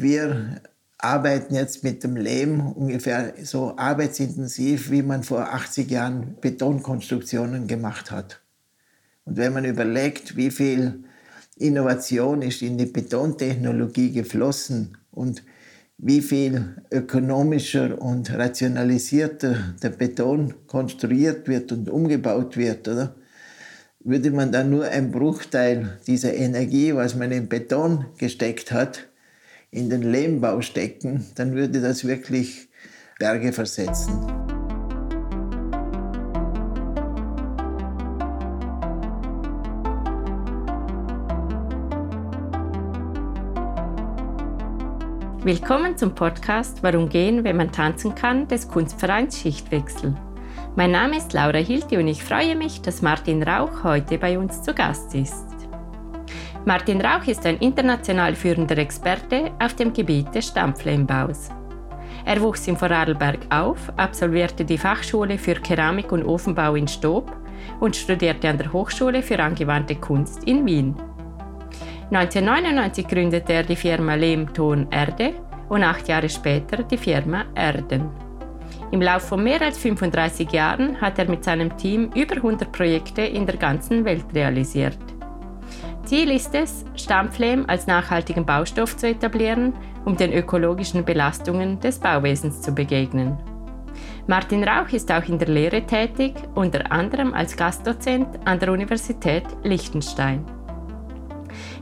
[0.00, 0.60] wir
[0.98, 8.10] arbeiten jetzt mit dem Lehm ungefähr so arbeitsintensiv, wie man vor 80 Jahren Betonkonstruktionen gemacht
[8.10, 8.40] hat.
[9.24, 11.04] Und wenn man überlegt, wie viel
[11.56, 15.42] Innovation ist in die Betontechnologie geflossen und
[15.98, 23.16] wie viel ökonomischer und rationalisierter der Beton konstruiert wird und umgebaut wird, oder?
[24.00, 29.07] Würde man dann nur einen Bruchteil dieser Energie, was man in Beton gesteckt hat,
[29.70, 32.68] in den Lehmbau stecken, dann würde das wirklich
[33.18, 34.26] Berge versetzen.
[45.44, 50.14] Willkommen zum Podcast Warum gehen, wenn man tanzen kann des Kunstvereins Schichtwechsel.
[50.76, 54.62] Mein Name ist Laura Hilti und ich freue mich, dass Martin Rauch heute bei uns
[54.62, 55.57] zu Gast ist.
[56.68, 61.48] Martin Rauch ist ein international führender Experte auf dem Gebiet des Stampflehmbaus.
[62.26, 67.34] Er wuchs in Vorarlberg auf, absolvierte die Fachschule für Keramik und Ofenbau in Stob
[67.80, 70.94] und studierte an der Hochschule für angewandte Kunst in Wien.
[72.10, 75.32] 1999 gründete er die Firma Lehmton Erde
[75.70, 78.10] und acht Jahre später die Firma Erden.
[78.90, 83.22] Im Laufe von mehr als 35 Jahren hat er mit seinem Team über 100 Projekte
[83.22, 85.17] in der ganzen Welt realisiert.
[86.08, 89.74] Ziel ist es, Stampflehm als nachhaltigen Baustoff zu etablieren,
[90.06, 93.36] um den ökologischen Belastungen des Bauwesens zu begegnen.
[94.26, 99.44] Martin Rauch ist auch in der Lehre tätig, unter anderem als Gastdozent an der Universität
[99.64, 100.46] Liechtenstein.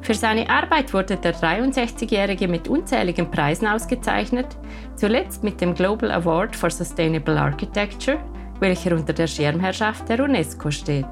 [0.03, 4.57] Für seine Arbeit wurde der 63-Jährige mit unzähligen Preisen ausgezeichnet,
[4.97, 8.19] zuletzt mit dem Global Award for Sustainable Architecture,
[8.59, 11.07] welcher unter der Schirmherrschaft der UNESCO steht.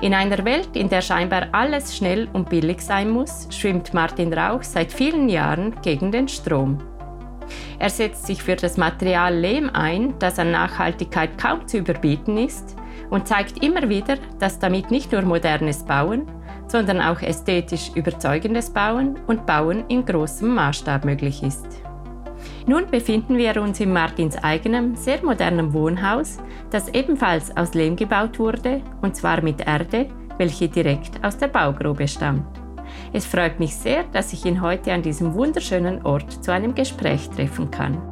[0.00, 4.62] In einer Welt, in der scheinbar alles schnell und billig sein muss, schwimmt Martin Rauch
[4.62, 6.78] seit vielen Jahren gegen den Strom.
[7.80, 12.76] Er setzt sich für das Material Lehm ein, das an Nachhaltigkeit kaum zu überbieten ist,
[13.10, 16.30] und zeigt immer wieder, dass damit nicht nur modernes Bauen,
[16.68, 21.66] sondern auch ästhetisch überzeugendes Bauen und Bauen in großem Maßstab möglich ist.
[22.68, 26.36] Nun befinden wir uns in Martins eigenem, sehr modernem Wohnhaus,
[26.70, 32.06] das ebenfalls aus Lehm gebaut wurde, und zwar mit Erde, welche direkt aus der Baugrube
[32.06, 32.44] stammt.
[33.10, 37.30] Es freut mich sehr, dass ich ihn heute an diesem wunderschönen Ort zu einem Gespräch
[37.30, 38.02] treffen kann.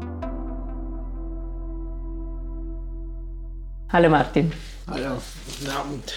[3.92, 4.50] Hallo Martin.
[4.90, 6.14] Hallo, guten Abend.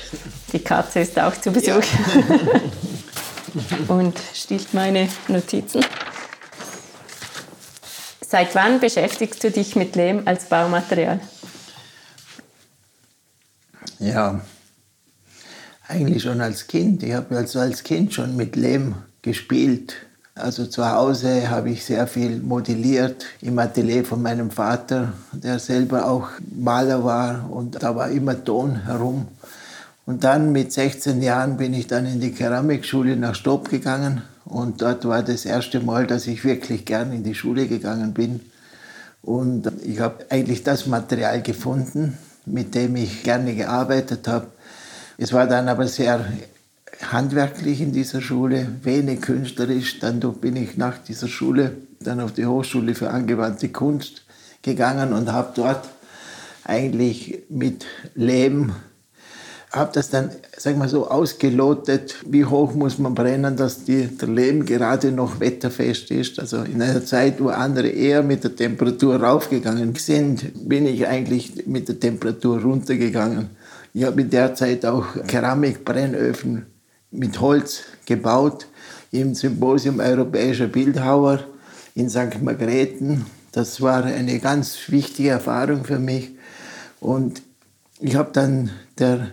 [0.54, 1.84] Die Katze ist auch zu Besuch ja.
[3.94, 5.84] und stiehlt meine Notizen.
[8.30, 11.20] Seit wann beschäftigst du dich mit Lehm als Baumaterial?
[13.98, 14.42] Ja,
[15.88, 17.02] eigentlich schon als Kind.
[17.02, 19.96] Ich habe also als Kind schon mit Lehm gespielt.
[20.36, 26.08] Also zu Hause habe ich sehr viel modelliert im Atelier von meinem Vater, der selber
[26.08, 29.28] auch Maler war und da war immer Ton herum.
[30.06, 34.82] Und dann mit 16 Jahren bin ich dann in die Keramikschule nach Stob gegangen und
[34.82, 38.42] dort war das erste Mal, dass ich wirklich gern in die Schule gegangen bin.
[39.22, 42.18] Und ich habe eigentlich das Material gefunden,
[42.48, 44.48] mit dem ich gerne gearbeitet habe.
[45.18, 46.26] Es war dann aber sehr
[47.12, 50.00] handwerklich in dieser Schule, wenig künstlerisch.
[50.00, 54.24] Dann bin ich nach dieser Schule dann auf die Hochschule für angewandte Kunst
[54.64, 55.88] gegangen und habe dort
[56.64, 57.86] eigentlich mit
[58.16, 58.74] Lehm
[59.72, 64.28] habe das dann, sag mal so, ausgelotet, wie hoch muss man brennen, dass die, der
[64.28, 66.40] Lehm gerade noch wetterfest ist.
[66.40, 71.68] Also in einer Zeit, wo andere eher mit der Temperatur raufgegangen sind, bin ich eigentlich
[71.68, 73.50] mit der Temperatur runtergegangen.
[73.94, 76.66] Ich habe in der Zeit auch Keramikbrennöfen
[77.12, 78.68] mit Holz gebaut
[79.12, 81.44] im Symposium Europäischer Bildhauer
[81.96, 82.42] in St.
[82.42, 83.26] Margrethen.
[83.52, 86.32] Das war eine ganz wichtige Erfahrung für mich.
[87.00, 87.42] Und
[88.00, 89.32] ich habe dann der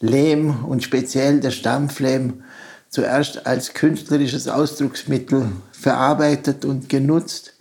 [0.00, 2.42] Lehm und speziell der Stampflehm
[2.88, 7.54] zuerst als künstlerisches Ausdrucksmittel verarbeitet und genutzt.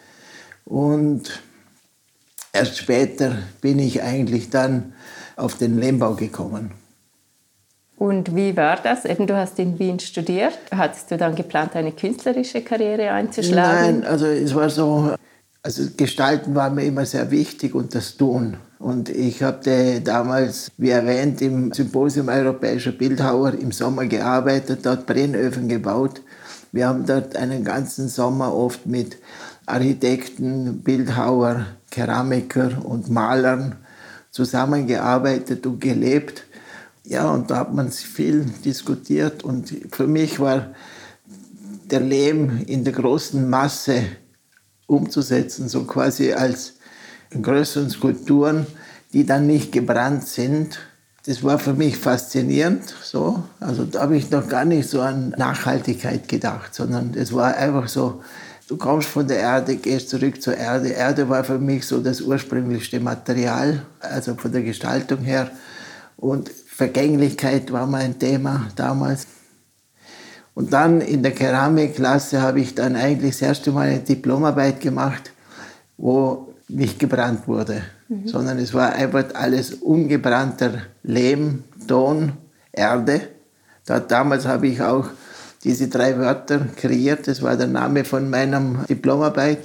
[0.66, 1.42] Und
[2.54, 4.94] erst später bin ich eigentlich dann
[5.36, 6.72] auf den Lehmbau gekommen.
[7.98, 9.04] Und wie war das?
[9.04, 10.58] Eben, du hast in Wien studiert.
[10.72, 14.00] Hattest du dann geplant, eine künstlerische Karriere einzuschlagen?
[14.00, 15.16] Nein, also es war so,
[15.62, 18.56] also Gestalten war mir immer sehr wichtig und das Tun.
[18.80, 25.68] Und ich habe damals, wie erwähnt, im Symposium Europäischer Bildhauer im Sommer gearbeitet, dort Brennöfen
[25.68, 26.22] gebaut.
[26.72, 29.18] Wir haben dort einen ganzen Sommer oft mit
[29.66, 33.76] Architekten, Bildhauer, Keramiker und Malern
[34.32, 36.46] zusammengearbeitet und gelebt.
[37.04, 40.68] Ja, und da hat man viel diskutiert und für mich war
[41.92, 44.04] der Lehm in der großen Masse
[44.88, 46.79] umzusetzen, so quasi als
[47.32, 48.66] größeren Skulpturen,
[49.14, 50.80] die dann nicht gebrannt sind.
[51.26, 52.94] Das war für mich faszinierend.
[53.04, 53.44] So.
[53.60, 57.88] Also da habe ich noch gar nicht so an Nachhaltigkeit gedacht, sondern es war einfach
[57.88, 58.22] so,
[58.68, 60.90] du kommst von der Erde, gehst zurück zur Erde.
[60.90, 65.52] Erde war für mich so das ursprünglichste Material, also von der Gestaltung her.
[66.18, 69.28] Und Vergänglichkeit war mein Thema damals.
[70.56, 75.32] Und dann in der Keramikklasse habe ich dann eigentlich das erste Mal eine Diplomarbeit gemacht,
[75.98, 78.28] wo nicht gebrannt wurde, mhm.
[78.28, 82.34] sondern es war einfach alles ungebrannter Lehm, Ton,
[82.72, 83.22] Erde.
[83.86, 85.10] Da, damals habe ich auch
[85.64, 87.28] diese drei Wörter kreiert.
[87.28, 89.60] Das war der Name von meiner Diplomarbeit.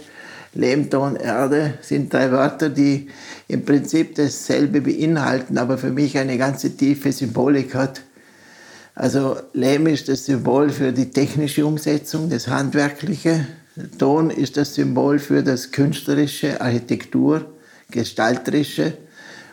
[0.55, 3.09] Lehm, Ton, Erde sind drei Wörter, die
[3.49, 8.03] im Prinzip dasselbe beinhalten, aber für mich eine ganze tiefe Symbolik hat.
[8.95, 13.47] Also Lehm ist das Symbol für die technische Umsetzung, das Handwerkliche.
[13.99, 17.45] Ton ist das Symbol für das Künstlerische, Architektur,
[17.91, 18.97] Gestalterische.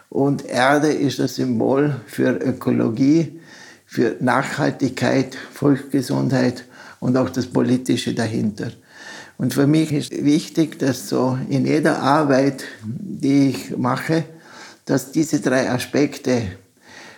[0.09, 3.39] Und Erde ist das Symbol für Ökologie,
[3.85, 6.65] für Nachhaltigkeit, Volksgesundheit
[6.99, 8.71] und auch das Politische dahinter.
[9.37, 14.25] Und für mich ist wichtig, dass so in jeder Arbeit, die ich mache,
[14.85, 16.43] dass diese drei Aspekte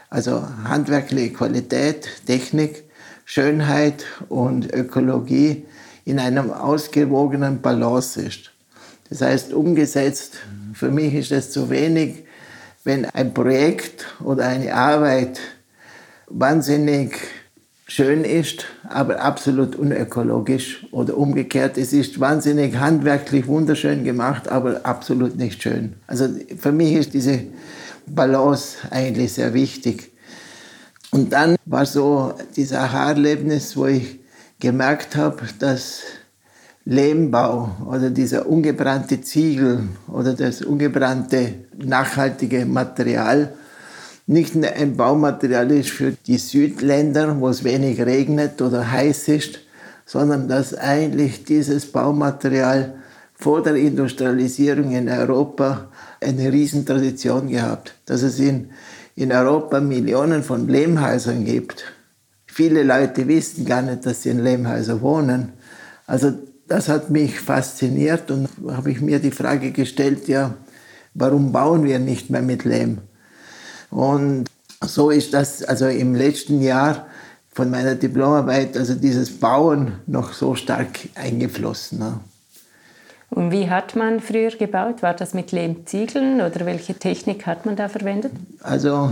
[0.10, 2.84] also handwerkliche Qualität, Technik,
[3.26, 5.66] Schönheit und Ökologie
[6.06, 8.52] in einem ausgewogenen Balance ist.
[9.10, 10.38] Das heißt, umgesetzt,
[10.74, 12.24] für mich ist es zu wenig,
[12.84, 15.40] wenn ein Projekt oder eine Arbeit
[16.28, 17.16] wahnsinnig
[17.88, 21.78] schön ist, aber absolut unökologisch oder umgekehrt.
[21.78, 25.94] Es ist wahnsinnig handwerklich wunderschön gemacht, aber absolut nicht schön.
[26.08, 26.28] Also
[26.58, 27.42] für mich ist diese
[28.08, 30.12] Balance eigentlich sehr wichtig.
[31.12, 34.20] Und dann war so dieses Aha-Erlebnis, wo ich
[34.64, 36.00] gemerkt habe, dass
[36.86, 43.54] Lehmbau oder dieser ungebrannte Ziegel oder das ungebrannte nachhaltige Material
[44.26, 49.60] nicht nur ein Baumaterial ist für die Südländer, wo es wenig regnet oder heiß ist,
[50.06, 52.96] sondern dass eigentlich dieses Baumaterial
[53.34, 55.90] vor der Industrialisierung in Europa
[56.22, 58.70] eine Riesentradition gehabt, dass es in,
[59.18, 61.93] in Europa Millionen von Lehmhäusern gibt.
[62.54, 65.54] Viele Leute wissen gar nicht, dass sie in Lehmhäusern wohnen.
[66.06, 66.34] Also
[66.68, 70.54] das hat mich fasziniert und habe ich mir die Frage gestellt, ja,
[71.16, 73.00] warum bauen wir nicht mehr mit Lehm?
[73.90, 74.46] Und
[74.86, 77.08] so ist das also im letzten Jahr
[77.54, 81.98] von meiner Diplomarbeit, also dieses Bauen noch so stark eingeflossen.
[81.98, 82.20] Ne?
[83.32, 85.02] Und wie hat man früher gebaut?
[85.02, 88.32] War das mit Lehmziegeln oder welche Technik hat man da verwendet?
[88.62, 89.12] Also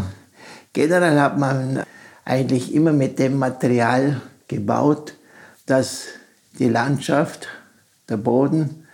[0.74, 1.82] generell hat man
[2.32, 5.16] eigentlich immer mit dem Material gebaut,
[5.66, 6.06] das
[6.60, 7.50] die Landschaft,
[8.08, 8.88] der Boden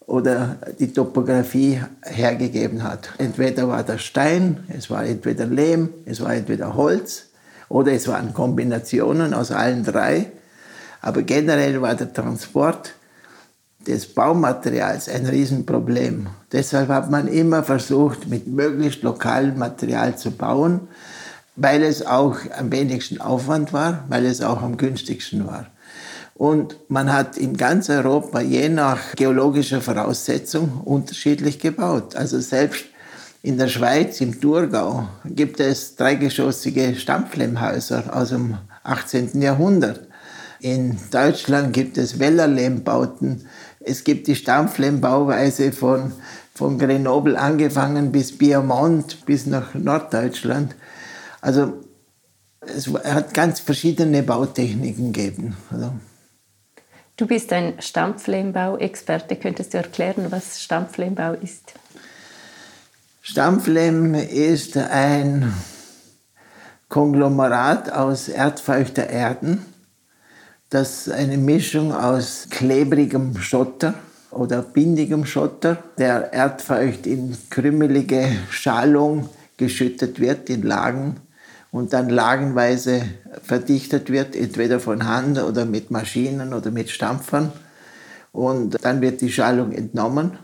[0.00, 3.08] oder die Topografie hergegeben hat.
[3.16, 7.30] Entweder war das Stein, es war entweder Lehm, es war entweder Holz
[7.70, 10.30] oder es waren Kombinationen aus allen drei.
[11.00, 12.92] Aber generell war der Transport
[13.86, 16.26] des Baumaterials ein Riesenproblem.
[16.52, 20.88] Deshalb hat man immer versucht, mit möglichst lokalem Material zu bauen,
[21.56, 25.66] weil es auch am wenigsten Aufwand war, weil es auch am günstigsten war.
[26.34, 32.16] Und man hat in ganz Europa je nach geologischer Voraussetzung unterschiedlich gebaut.
[32.16, 32.86] Also selbst
[33.42, 39.40] in der Schweiz, im Thurgau, gibt es dreigeschossige Stampflehmhäuser aus dem 18.
[39.40, 40.08] Jahrhundert.
[40.60, 43.46] In Deutschland gibt es Wellerlehmbauten
[43.86, 46.12] es gibt die Stampflehmbauweise von,
[46.54, 50.74] von Grenoble angefangen bis Piemont, bis nach Norddeutschland.
[51.44, 51.74] Also
[52.60, 55.54] es hat ganz verschiedene Bautechniken gegeben.
[55.70, 55.92] Also.
[57.18, 59.36] Du bist ein Stampflehmbau-Experte.
[59.36, 61.74] Könntest du erklären, was Stampflehmbau ist?
[63.20, 65.52] Stampflehm ist ein
[66.88, 69.66] Konglomerat aus erdfeuchter Erden
[70.70, 73.94] das eine Mischung aus klebrigem Schotter
[74.30, 81.20] oder bindigem Schotter, der erdfeucht in krümmelige Schalung geschüttet wird in Lagen
[81.74, 83.02] und dann lagenweise
[83.42, 87.50] verdichtet wird, entweder von Hand oder mit Maschinen oder mit Stampfern.
[88.30, 90.38] Und dann wird die Schalung entnommen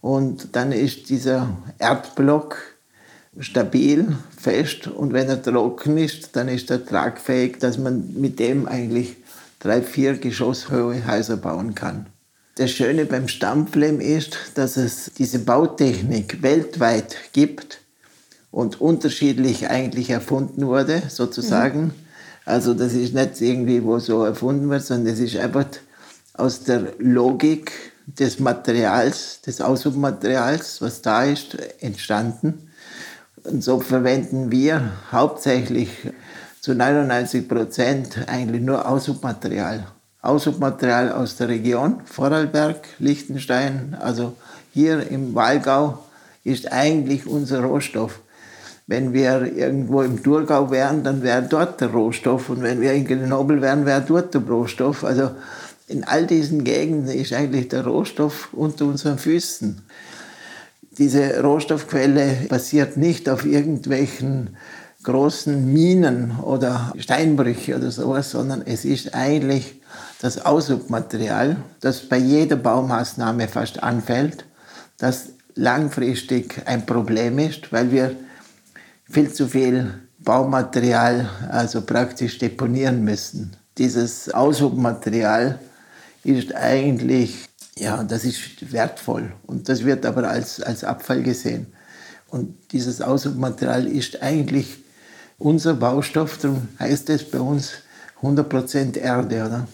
[0.00, 2.56] und dann ist dieser Erdblock
[3.38, 8.66] stabil, fest und wenn er trocken ist, dann ist er tragfähig, dass man mit dem
[8.66, 9.18] eigentlich
[9.60, 12.06] drei, vier geschosshohe Häuser bauen kann.
[12.56, 17.85] Das Schöne beim Stampflehm ist, dass es diese Bautechnik weltweit gibt
[18.56, 21.82] und unterschiedlich eigentlich erfunden wurde, sozusagen.
[21.82, 21.90] Mhm.
[22.46, 25.66] Also das ist nicht irgendwie, wo so erfunden wird, sondern das ist einfach
[26.32, 27.70] aus der Logik
[28.06, 32.70] des Materials, des Aushubmaterials, was da ist, entstanden.
[33.44, 35.90] Und so verwenden wir hauptsächlich
[36.62, 39.86] zu 99 Prozent eigentlich nur Aushubmaterial.
[40.22, 44.34] Aushubmaterial aus der Region, Vorarlberg, Liechtenstein, also
[44.72, 45.98] hier im Wallgau
[46.42, 48.20] ist eigentlich unser Rohstoff.
[48.88, 52.50] Wenn wir irgendwo im Thurgau wären, dann wäre dort der Rohstoff.
[52.50, 55.02] Und wenn wir in Grenoble wären, wäre dort der Rohstoff.
[55.02, 55.30] Also
[55.88, 59.82] in all diesen Gegenden ist eigentlich der Rohstoff unter unseren Füßen.
[60.98, 64.56] Diese Rohstoffquelle basiert nicht auf irgendwelchen
[65.02, 69.80] großen Minen oder Steinbrüche oder sowas, sondern es ist eigentlich
[70.20, 74.44] das Aushubmaterial, das bei jeder Baumaßnahme fast anfällt,
[74.98, 78.16] das langfristig ein Problem ist, weil wir
[79.08, 83.56] viel zu viel Baumaterial also praktisch deponieren müssen.
[83.78, 85.58] Dieses Aushubmaterial
[86.24, 87.48] ist eigentlich,
[87.78, 91.66] ja, das ist wertvoll und das wird aber als, als Abfall gesehen.
[92.28, 94.78] Und dieses Aushubmaterial ist eigentlich
[95.38, 97.72] unser Baustoff, darum heißt es bei uns
[98.22, 99.68] 100% Erde, oder?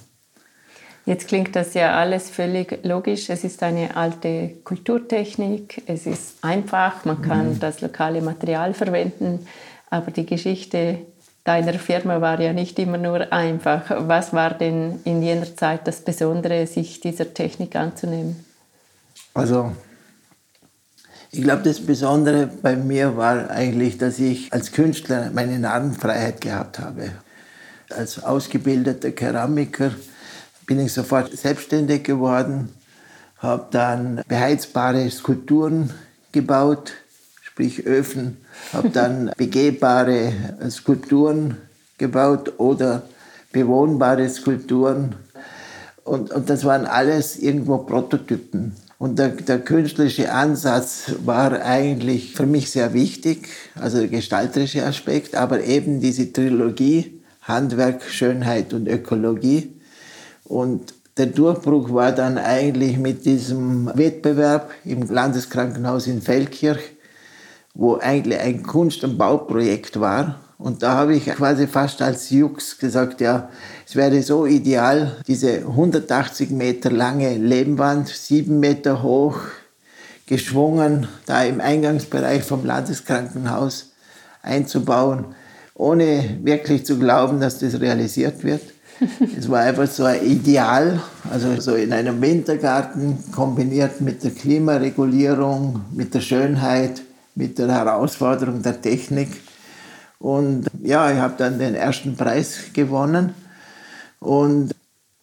[1.05, 3.29] Jetzt klingt das ja alles völlig logisch.
[3.29, 7.61] Es ist eine alte Kulturtechnik, es ist einfach, man kann mhm.
[7.61, 9.47] das lokale Material verwenden,
[9.91, 10.99] aber die Geschichte
[11.45, 13.83] deiner Firma war ja nicht immer nur einfach.
[14.07, 18.45] Was war denn in jener Zeit das Besondere, sich dieser Technik anzunehmen?
[19.35, 19.73] Also,
[21.33, 26.79] ich glaube, das Besondere bei mir war eigentlich, dass ich als Künstler meine Narrenfreiheit gehabt
[26.79, 27.11] habe.
[27.91, 29.91] Als ausgebildeter Keramiker
[30.73, 32.71] bin ich sofort selbstständig geworden,
[33.37, 35.91] habe dann beheizbare Skulpturen
[36.33, 36.95] gebaut,
[37.43, 38.39] sprich Öfen,
[38.73, 40.33] habe dann begehbare
[40.71, 41.59] Skulpturen
[41.99, 43.03] gebaut oder
[43.53, 45.15] bewohnbare Skulpturen.
[46.05, 48.75] Und, und das waren alles irgendwo Prototypen.
[48.99, 55.35] Und der, der, künstlerische Ansatz war eigentlich für mich sehr wichtig, also der gestalterische Aspekt,
[55.35, 59.75] aber eben diese Trilogie Handwerk, Schönheit und Ökologie
[60.53, 66.93] und der Durchbruch war dann eigentlich mit diesem Wettbewerb im Landeskrankenhaus in Feldkirch,
[67.73, 70.41] wo eigentlich ein Kunst- und Bauprojekt war.
[70.59, 73.49] Und da habe ich quasi fast als Jux gesagt, ja,
[73.87, 79.39] es wäre so ideal, diese 180 Meter lange Lehmwand, sieben Meter hoch,
[80.27, 83.93] geschwungen, da im Eingangsbereich vom Landeskrankenhaus
[84.43, 85.35] einzubauen,
[85.75, 88.63] ohne wirklich zu glauben, dass das realisiert wird.
[89.37, 95.83] Es war einfach so ein Ideal, also so in einem Wintergarten kombiniert mit der Klimaregulierung,
[95.93, 97.03] mit der Schönheit,
[97.35, 99.29] mit der Herausforderung der Technik.
[100.19, 103.35] Und ja, ich habe dann den ersten Preis gewonnen.
[104.21, 104.75] Und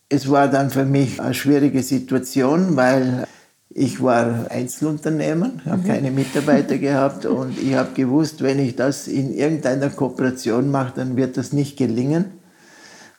[0.09, 3.27] es war dann für mich eine schwierige Situation, weil
[3.69, 5.87] ich war Einzelunternehmer, habe mhm.
[5.87, 11.15] keine Mitarbeiter gehabt und ich habe gewusst, wenn ich das in irgendeiner Kooperation mache, dann
[11.15, 12.38] wird das nicht gelingen.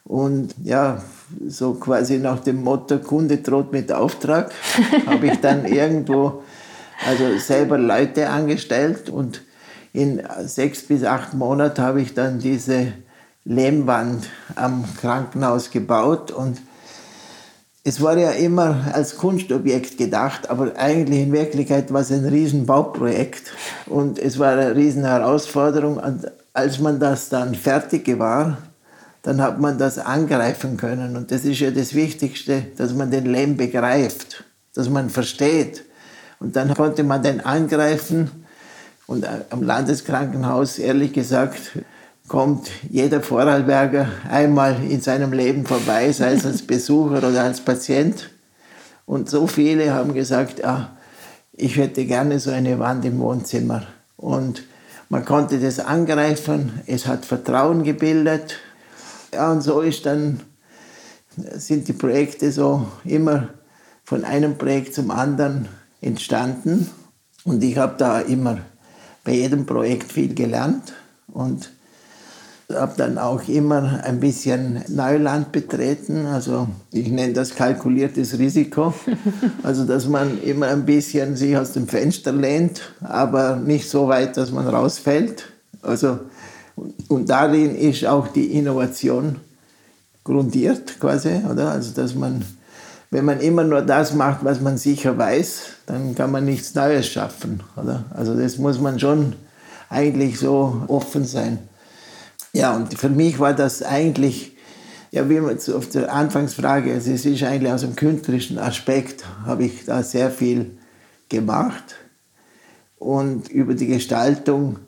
[0.03, 1.01] Und ja,
[1.47, 4.51] so quasi nach dem Motto, Kunde droht mit Auftrag,
[5.05, 6.43] habe ich dann irgendwo
[7.07, 9.41] also selber Leute angestellt und
[9.93, 12.93] in sechs bis acht Monaten habe ich dann diese
[13.43, 16.61] Lehmwand am Krankenhaus gebaut und
[17.83, 23.51] es war ja immer als Kunstobjekt gedacht, aber eigentlich in Wirklichkeit war es ein Riesenbauprojekt
[23.87, 25.97] und es war eine riesen Herausforderung.
[25.97, 28.59] Und als man das dann fertig war,
[29.23, 31.15] dann hat man das angreifen können.
[31.15, 35.83] Und das ist ja das Wichtigste, dass man den Lehm begreift, dass man versteht.
[36.39, 38.31] Und dann konnte man den angreifen.
[39.05, 41.59] Und am Landeskrankenhaus, ehrlich gesagt,
[42.27, 48.29] kommt jeder Vorarlberger einmal in seinem Leben vorbei, sei es als Besucher oder als Patient.
[49.05, 50.91] Und so viele haben gesagt, ah,
[51.51, 53.83] ich hätte gerne so eine Wand im Wohnzimmer.
[54.15, 54.63] Und
[55.09, 58.55] man konnte das angreifen, es hat Vertrauen gebildet
[59.33, 60.41] ja, und so ist dann,
[61.35, 63.49] sind die Projekte so immer
[64.03, 65.67] von einem Projekt zum anderen
[66.01, 66.89] entstanden.
[67.43, 68.59] Und ich habe da immer
[69.23, 70.93] bei jedem Projekt viel gelernt
[71.27, 71.71] und
[72.73, 76.25] habe dann auch immer ein bisschen Neuland betreten.
[76.25, 78.93] Also ich nenne das kalkuliertes Risiko.
[79.63, 84.37] Also dass man immer ein bisschen sich aus dem Fenster lehnt, aber nicht so weit,
[84.37, 85.45] dass man rausfällt.
[85.81, 86.19] Also
[87.07, 89.37] und darin ist auch die Innovation
[90.23, 91.71] grundiert quasi, oder?
[91.71, 92.43] Also dass man,
[93.09, 97.07] wenn man immer nur das macht, was man sicher weiß, dann kann man nichts Neues
[97.07, 98.05] schaffen, oder?
[98.11, 99.33] Also das muss man schon
[99.89, 101.59] eigentlich so offen sein.
[102.53, 104.55] Ja, und für mich war das eigentlich,
[105.11, 109.65] ja, wie man auf der Anfangsfrage, also es ist eigentlich aus dem künstlerischen Aspekt, habe
[109.65, 110.71] ich da sehr viel
[111.29, 111.95] gemacht
[112.97, 114.79] und über die Gestaltung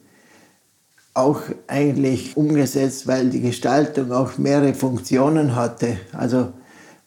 [1.14, 5.98] auch eigentlich umgesetzt, weil die Gestaltung auch mehrere Funktionen hatte.
[6.12, 6.54] Also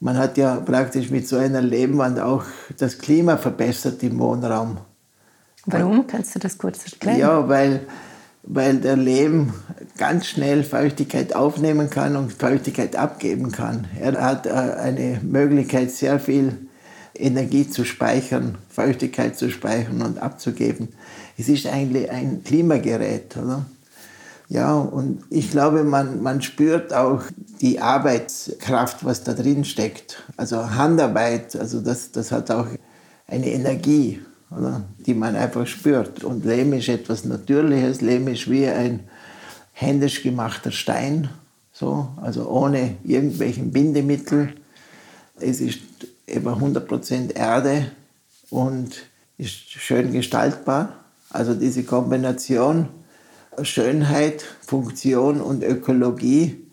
[0.01, 2.45] man hat ja praktisch mit so einer Lehmwand auch
[2.79, 4.79] das Klima verbessert im Wohnraum.
[5.67, 6.07] Warum?
[6.07, 7.19] Kannst du das kurz erklären?
[7.19, 7.81] Ja, weil,
[8.45, 9.53] weil der Lehm
[9.99, 13.89] ganz schnell Feuchtigkeit aufnehmen kann und Feuchtigkeit abgeben kann.
[13.99, 16.57] Er hat äh, eine Möglichkeit, sehr viel
[17.15, 20.91] Energie zu speichern, Feuchtigkeit zu speichern und abzugeben.
[21.37, 23.67] Es ist eigentlich ein Klimagerät, oder?
[24.49, 27.23] Ja, und ich glaube, man, man spürt auch
[27.61, 30.23] die Arbeitskraft, was da drin steckt.
[30.37, 32.69] Also Handarbeit, also das, das hat auch
[33.27, 34.85] eine Energie, oder?
[35.05, 36.23] die man einfach spürt.
[36.23, 38.01] Und Lehm ist etwas Natürliches.
[38.01, 39.01] Lehm ist wie ein
[39.73, 41.29] händisch gemachter Stein,
[41.73, 44.55] so, also ohne irgendwelchen Bindemittel.
[45.39, 45.81] Es ist
[46.27, 47.91] über 100% Erde
[48.49, 48.95] und
[49.37, 51.05] ist schön gestaltbar.
[51.31, 52.89] Also diese Kombination
[53.63, 56.67] Schönheit, Funktion und Ökologie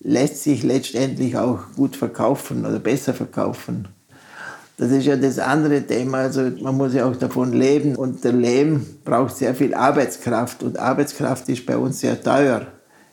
[0.00, 3.88] lässt sich letztendlich auch gut verkaufen oder besser verkaufen.
[4.78, 6.18] Das ist ja das andere Thema.
[6.18, 10.78] Also man muss ja auch davon leben und der Lehm braucht sehr viel Arbeitskraft und
[10.78, 12.66] Arbeitskraft ist bei uns sehr teuer.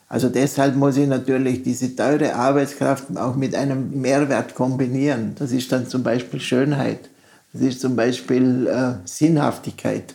[0.08, 5.34] Also deshalb muss ich natürlich diese teure Arbeitskraft auch mit einem Mehrwert kombinieren.
[5.38, 7.08] Das ist dann zum Beispiel Schönheit,
[7.52, 10.14] das ist zum Beispiel äh, Sinnhaftigkeit,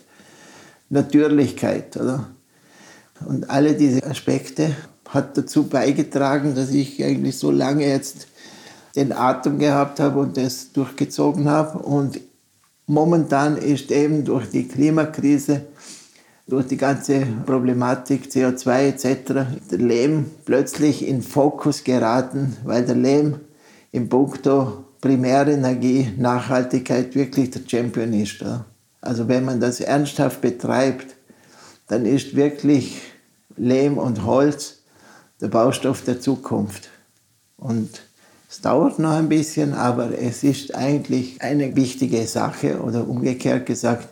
[0.88, 1.96] Natürlichkeit.
[1.96, 2.28] Oder?
[3.26, 4.74] Und alle diese Aspekte
[5.08, 8.28] hat dazu beigetragen, dass ich eigentlich so lange jetzt
[8.96, 11.78] den Atem gehabt habe und das durchgezogen habe.
[11.78, 12.20] Und
[12.86, 15.62] momentan ist eben durch die Klimakrise,
[16.46, 19.06] durch die ganze Problematik CO2 etc.
[19.70, 23.36] der Lehm plötzlich in Fokus geraten, weil der Lehm
[23.92, 28.44] im Punkto Primärenergie, Nachhaltigkeit wirklich der Champion ist.
[29.00, 31.16] Also wenn man das ernsthaft betreibt,
[31.88, 33.00] dann ist wirklich
[33.60, 34.78] Lehm und Holz
[35.40, 36.88] der Baustoff der Zukunft.
[37.58, 37.90] Und
[38.48, 44.08] es dauert noch ein bisschen, aber es ist eigentlich eine wichtige Sache oder umgekehrt gesagt,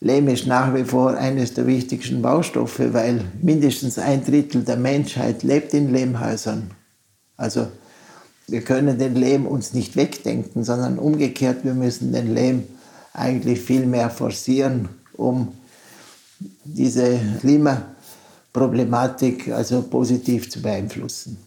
[0.00, 5.42] Lehm ist nach wie vor eines der wichtigsten Baustoffe, weil mindestens ein Drittel der Menschheit
[5.44, 6.72] lebt in Lehmhäusern.
[7.36, 7.68] Also
[8.48, 12.64] wir können den Lehm uns nicht wegdenken, sondern umgekehrt, wir müssen den Lehm
[13.12, 15.52] eigentlich viel mehr forcieren, um
[16.64, 17.82] diese Klima
[18.52, 21.38] Problematik also positiv zu beeinflussen.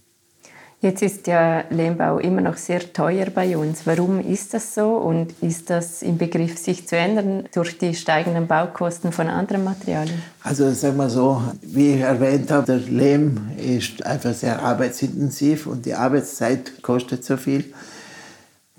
[0.84, 3.86] Jetzt ist ja Lehmbau immer noch sehr teuer bei uns.
[3.86, 8.48] Warum ist das so und ist das im Begriff, sich zu ändern durch die steigenden
[8.48, 10.24] Baukosten von anderen Materialien?
[10.42, 15.86] Also sagen wir so, wie ich erwähnt habe, der Lehm ist einfach sehr arbeitsintensiv und
[15.86, 17.72] die Arbeitszeit kostet so viel.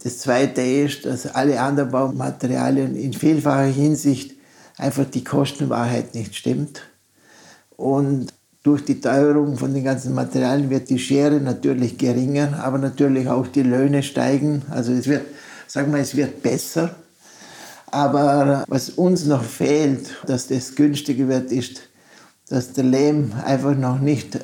[0.02, 4.32] Das Zweite ist, dass alle anderen Baumaterialien in vielfacher Hinsicht
[4.76, 6.82] einfach die Kostenwahrheit nicht stimmt.
[7.76, 8.32] Und
[8.62, 13.48] durch die Teuerung von den ganzen Materialien wird die Schere natürlich geringer, aber natürlich auch
[13.48, 14.62] die Löhne steigen.
[14.70, 15.22] Also es wird,
[15.66, 16.94] sagen wir, es wird besser.
[17.86, 21.82] Aber was uns noch fehlt, dass das günstiger wird, ist,
[22.48, 24.38] dass der Lehm einfach noch nicht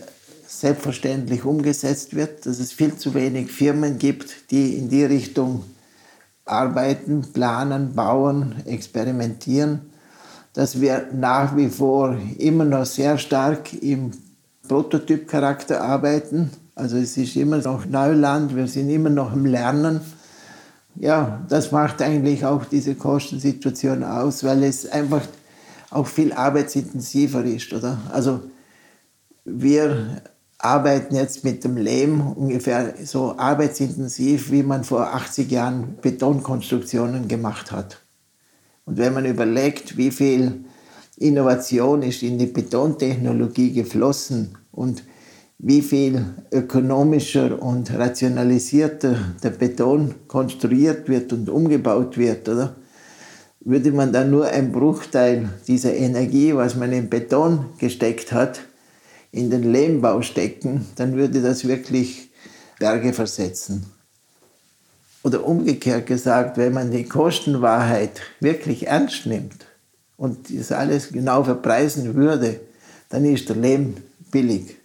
[0.47, 5.63] selbstverständlich umgesetzt wird, dass es viel zu wenig Firmen gibt, die in die Richtung
[6.45, 9.93] arbeiten, planen, bauen, experimentieren
[10.59, 14.11] dass wir nach wie vor immer noch sehr stark im
[14.67, 16.51] Prototypcharakter arbeiten.
[16.75, 20.01] Also es ist immer noch Neuland, wir sind immer noch im Lernen.
[20.97, 25.23] Ja, das macht eigentlich auch diese Kostensituation aus, weil es einfach
[25.91, 27.99] auch viel arbeitsintensiver ist, oder?
[28.13, 28.41] Also
[29.45, 30.23] wir
[30.59, 37.71] arbeiten jetzt mit dem Lehm ungefähr so arbeitsintensiv, wie man vor 80 Jahren Betonkonstruktionen gemacht
[37.71, 38.01] hat.
[38.89, 40.65] Und wenn man überlegt, wie viel
[41.19, 45.03] Innovation ist in die Betontechnologie geflossen und
[45.59, 52.77] wie viel ökonomischer und rationalisierter der Beton konstruiert wird und umgebaut wird, oder?
[53.61, 58.61] Würde man dann nur einen Bruchteil dieser Energie, was man in Beton gesteckt hat,
[59.33, 62.31] in den Lehmbau stecken, dann würde das wirklich
[62.79, 63.98] Berge versetzen.
[65.23, 69.67] Oder umgekehrt gesagt, wenn man die Kostenwahrheit wirklich ernst nimmt
[70.17, 72.61] und das alles genau verpreisen würde,
[73.09, 73.97] dann ist der Lehm
[74.31, 74.77] billig.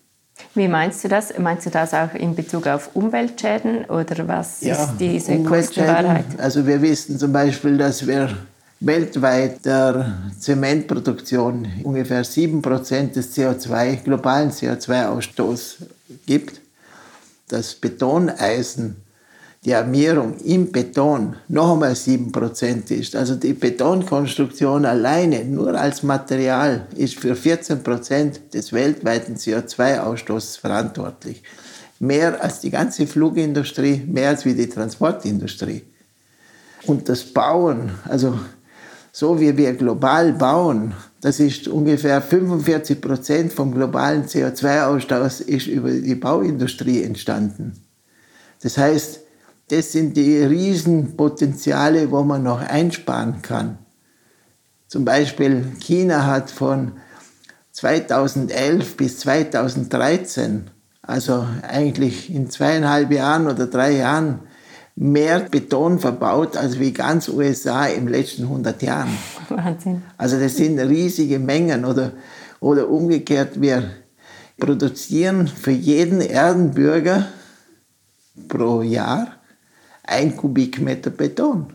[0.56, 1.38] Wie meinst du das?
[1.38, 6.26] Meinst du das auch in Bezug auf Umweltschäden oder was ja, ist diese Kostenwahrheit?
[6.38, 8.30] Also wir wissen zum Beispiel, dass wir
[8.80, 15.78] weltweit der Zementproduktion ungefähr 7% des CO2, globalen CO2-Ausstoß
[16.26, 16.62] gibt,
[17.48, 18.98] das Betoneisen,
[19.66, 23.16] die Armierung im Beton noch einmal 7% ist.
[23.16, 31.44] Also die Betonkonstruktion alleine, nur als Material, ist für 14% des weltweiten CO2-Ausstoßes verantwortlich.
[32.00, 35.84] Mehr als die ganze Flugindustrie, mehr als wie die Transportindustrie.
[36.86, 38.38] Und das Bauen, also
[39.14, 45.92] so wie wir global bauen, das ist ungefähr 45 Prozent vom globalen CO2-Ausstoß ist über
[45.92, 47.80] die Bauindustrie entstanden.
[48.62, 49.23] Das heißt,
[49.74, 53.80] das sind die Riesenpotenziale, wo man noch einsparen kann.
[54.88, 56.92] Zum Beispiel China hat von
[57.72, 60.70] 2011 bis 2013,
[61.02, 64.42] also eigentlich in zweieinhalb Jahren oder drei Jahren,
[64.96, 69.18] mehr Beton verbaut als wie ganz USA im letzten 100 Jahren.
[69.50, 70.04] Wahnsinn.
[70.20, 72.12] Also das sind riesige Mengen oder,
[72.60, 73.90] oder umgekehrt, wir
[74.60, 77.26] produzieren für jeden Erdenbürger
[78.48, 79.40] pro Jahr
[80.04, 81.74] ein Kubikmeter Beton.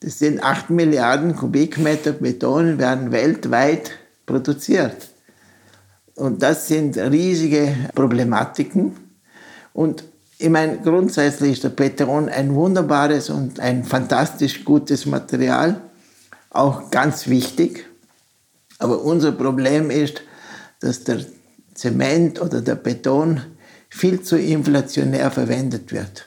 [0.00, 3.92] Das sind 8 Milliarden Kubikmeter Beton, werden weltweit
[4.26, 5.08] produziert.
[6.14, 8.96] Und das sind riesige Problematiken.
[9.72, 10.04] Und
[10.38, 15.80] ich meine, grundsätzlich ist der Beton ein wunderbares und ein fantastisch gutes Material,
[16.50, 17.86] auch ganz wichtig.
[18.78, 20.22] Aber unser Problem ist,
[20.80, 21.24] dass der
[21.74, 23.40] Zement oder der Beton
[23.88, 26.26] viel zu inflationär verwendet wird.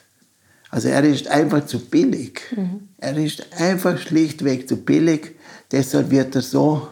[0.70, 2.42] Also er ist einfach zu billig.
[2.54, 2.88] Mhm.
[2.98, 5.36] Er ist einfach schlichtweg zu billig.
[5.72, 6.88] Deshalb wird er so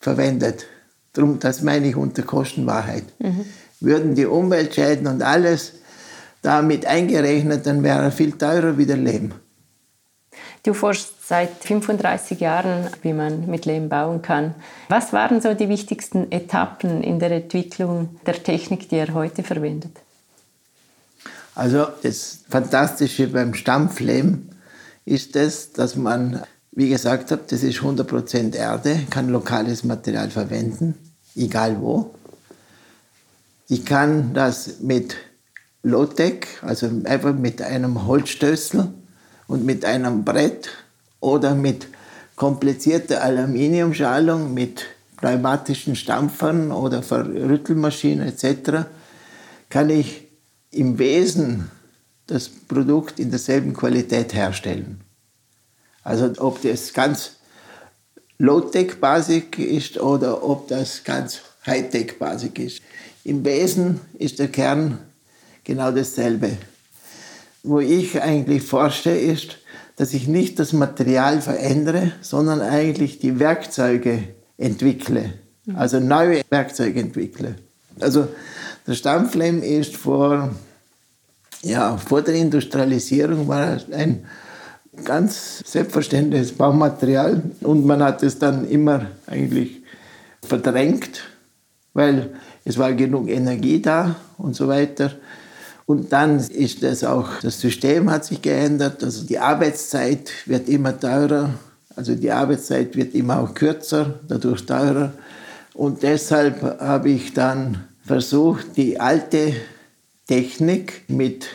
[0.00, 0.66] verwendet.
[1.12, 3.04] Darum, das meine ich unter Kostenwahrheit.
[3.20, 3.44] Mhm.
[3.80, 5.74] Würden die Umweltschäden und alles
[6.42, 9.32] damit eingerechnet, dann wäre er viel teurer wie der Lehm.
[10.62, 14.54] Du forschst seit 35 Jahren, wie man mit Lehm bauen kann.
[14.88, 20.03] Was waren so die wichtigsten Etappen in der Entwicklung der Technik, die er heute verwendet?
[21.54, 24.48] Also das Fantastische beim Stampflehm
[25.04, 30.94] ist es, dass man, wie gesagt habe, das ist 100% Erde, kann lokales Material verwenden,
[31.36, 32.14] egal wo.
[33.68, 35.16] Ich kann das mit
[35.82, 38.88] Low-Tech, also einfach mit einem Holzstößel
[39.46, 40.70] und mit einem Brett
[41.20, 41.86] oder mit
[42.36, 44.86] komplizierter Aluminiumschalung, mit
[45.18, 48.86] pneumatischen Stampfern oder Verrüttelmaschinen etc.
[49.68, 50.23] kann ich
[50.74, 51.70] im Wesen
[52.26, 55.00] das Produkt in derselben Qualität herstellen.
[56.02, 57.36] Also ob das ganz
[58.38, 62.82] Low-Tech-Basic ist oder ob das ganz High-Tech-Basic ist.
[63.24, 64.98] Im Wesen ist der Kern
[65.62, 66.56] genau dasselbe.
[67.62, 69.58] Wo ich eigentlich forsche, ist,
[69.96, 74.24] dass ich nicht das Material verändere, sondern eigentlich die Werkzeuge
[74.58, 75.34] entwickle,
[75.74, 77.54] also neue Werkzeuge entwickle.
[78.00, 78.28] Also
[78.86, 80.50] der Stampflehm ist vor,
[81.62, 84.26] ja, vor der Industrialisierung war ein
[85.04, 89.82] ganz selbstverständliches Baumaterial und man hat es dann immer eigentlich
[90.42, 91.22] verdrängt,
[91.94, 95.12] weil es war genug Energie da und so weiter.
[95.86, 100.98] Und dann ist das auch, das System hat sich geändert, also die Arbeitszeit wird immer
[100.98, 101.50] teurer,
[101.96, 105.12] also die Arbeitszeit wird immer auch kürzer, dadurch teurer.
[105.74, 109.54] Und deshalb habe ich dann versucht, die alte
[110.26, 111.46] Technik mit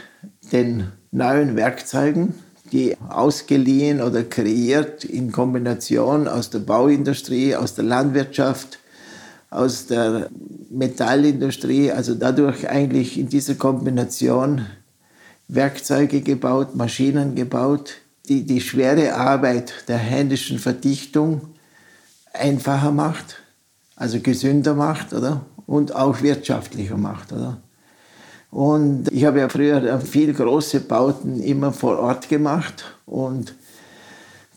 [0.52, 2.34] den neuen Werkzeugen,
[2.72, 8.80] die ausgeliehen oder kreiert in Kombination aus der Bauindustrie, aus der Landwirtschaft,
[9.50, 10.30] aus der
[10.70, 14.66] Metallindustrie, also dadurch eigentlich in dieser Kombination
[15.48, 17.96] Werkzeuge gebaut, Maschinen gebaut,
[18.28, 21.42] die die schwere Arbeit der händischen Verdichtung
[22.34, 23.38] einfacher macht,
[23.96, 25.42] also gesünder macht, oder?
[25.70, 27.58] Und auch wirtschaftlicher macht, oder?
[28.50, 33.54] Und ich habe ja früher viel große Bauten immer vor Ort gemacht und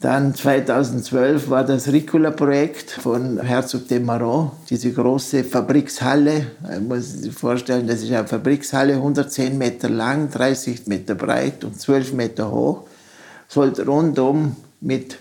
[0.01, 6.47] dann 2012 war das Ricula-Projekt von Herzog de Marot, diese große Fabrikshalle.
[6.63, 11.79] Man muss sich vorstellen, das ist eine Fabrikshalle, 110 Meter lang, 30 Meter breit und
[11.79, 12.85] 12 Meter hoch.
[13.49, 15.19] Sollte rundum mit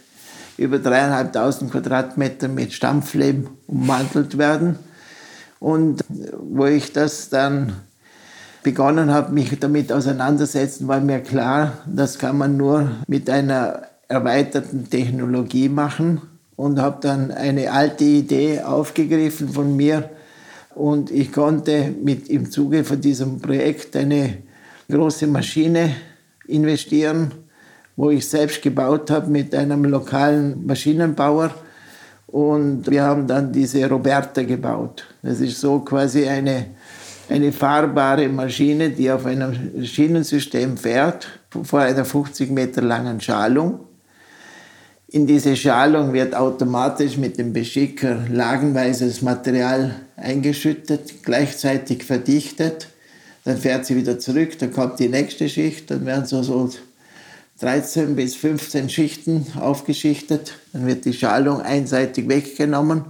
[0.58, 4.80] über dreieinhalbtausend Quadratmetern mit Stampflehm ummantelt werden.
[5.62, 7.78] Und wo ich das dann
[8.64, 14.90] begonnen habe, mich damit auseinandersetzen, war mir klar, das kann man nur mit einer erweiterten
[14.90, 16.22] Technologie machen
[16.58, 20.10] und habe dann eine alte Idee aufgegriffen von mir
[20.76, 24.40] und ich konnte mit im Zuge von diesem Projekt eine
[24.90, 25.96] große Maschine
[26.46, 27.32] investieren
[27.96, 31.54] wo ich selbst gebaut habe mit einem lokalen Maschinenbauer.
[32.32, 35.06] Und wir haben dann diese Roberta gebaut.
[35.22, 36.68] Das ist so quasi eine,
[37.30, 41.28] eine fahrbare Maschine, die auf einem Schienensystem fährt,
[41.64, 43.82] vor einer 50 Meter langen Schalung.
[45.10, 52.88] In diese Schalung wird automatisch mit dem Beschicker lagenweises Material eingeschüttet, gleichzeitig verdichtet.
[53.44, 56.70] Dann fährt sie wieder zurück, dann kommt die nächste Schicht, dann werden so, so
[57.62, 60.54] 13 bis 15 Schichten aufgeschichtet.
[60.74, 63.06] Dann wird die Schalung einseitig weggenommen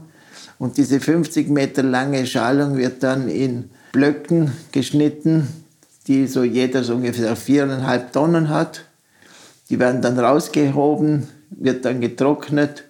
[0.60, 5.48] und diese 50 Meter lange Schalung wird dann in Blöcken geschnitten,
[6.08, 8.84] die so jeder so ungefähr viereinhalb Tonnen hat.
[9.70, 12.84] Die werden dann rausgehoben, wird dann getrocknet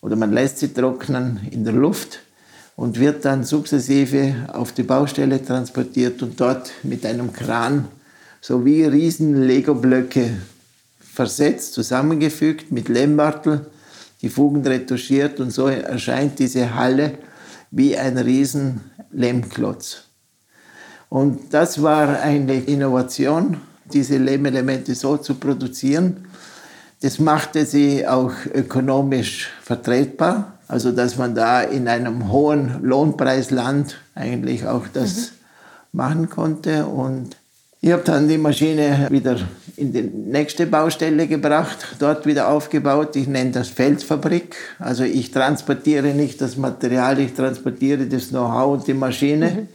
[0.00, 2.18] oder man lässt sie trocknen in der Luft
[2.74, 7.86] und wird dann sukzessive auf die Baustelle transportiert und dort mit einem Kran
[8.40, 10.30] so wie riesen Lego-Blöcke
[11.12, 13.66] versetzt, zusammengefügt mit Lehmbartel,
[14.22, 17.18] die Fugen retuschiert und so erscheint diese Halle
[17.70, 20.04] wie ein riesen Lehmklotz.
[21.08, 23.56] Und das war eine Innovation,
[23.92, 26.28] diese Lehmelemente so zu produzieren.
[27.00, 34.66] Das machte sie auch ökonomisch vertretbar, also dass man da in einem hohen Lohnpreisland eigentlich
[34.66, 35.26] auch das mhm.
[35.92, 36.86] machen konnte.
[36.86, 37.36] Und
[37.82, 39.38] ich habe dann die Maschine wieder
[39.76, 43.16] in die nächste Baustelle gebracht, dort wieder aufgebaut.
[43.16, 44.54] Ich nenne das Feldfabrik.
[44.78, 49.50] Also ich transportiere nicht das Material, ich transportiere das Know-how und die Maschine.
[49.50, 49.68] Mhm.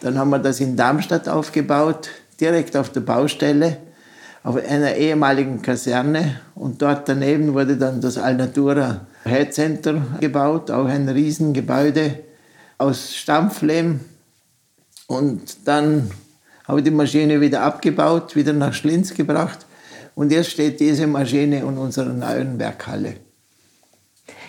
[0.00, 2.08] Dann haben wir das in Darmstadt aufgebaut,
[2.40, 3.76] direkt auf der Baustelle,
[4.42, 6.40] auf einer ehemaligen Kaserne.
[6.56, 12.18] Und dort daneben wurde dann das Alnatura Head Center gebaut, auch ein Riesengebäude
[12.78, 14.00] aus Stampflehm.
[15.06, 16.10] Und dann
[16.70, 19.66] habe die Maschine wieder abgebaut, wieder nach Schlinz gebracht
[20.14, 23.16] und jetzt steht diese Maschine in unserer neuen Werkhalle.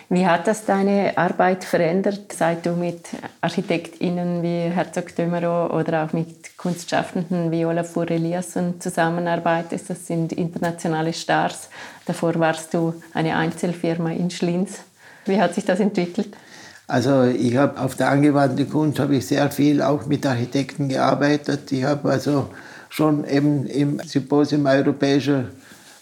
[0.08, 3.08] Wie hat das deine Arbeit verändert, seit du mit
[3.40, 9.90] ArchitektInnen wie Herzog Dömerow oder auch mit Kunstschaffenden wie Olafur Eliasson zusammenarbeitest?
[9.90, 11.70] Das sind internationale Stars.
[12.06, 14.80] Davor warst du eine Einzelfirma in Schlinz.
[15.24, 16.36] Wie hat sich das entwickelt?
[16.86, 21.72] Also ich habe auf der angewandten Kunst habe ich sehr viel auch mit Architekten gearbeitet.
[21.72, 22.50] Ich habe also
[22.88, 25.46] schon eben im Symposium Europäischer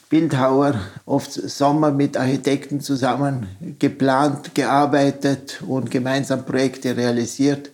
[0.09, 0.75] Bildhauer
[1.07, 3.47] oft Sommer mit Architekten zusammen
[3.79, 7.71] geplant, gearbeitet und gemeinsam Projekte realisiert.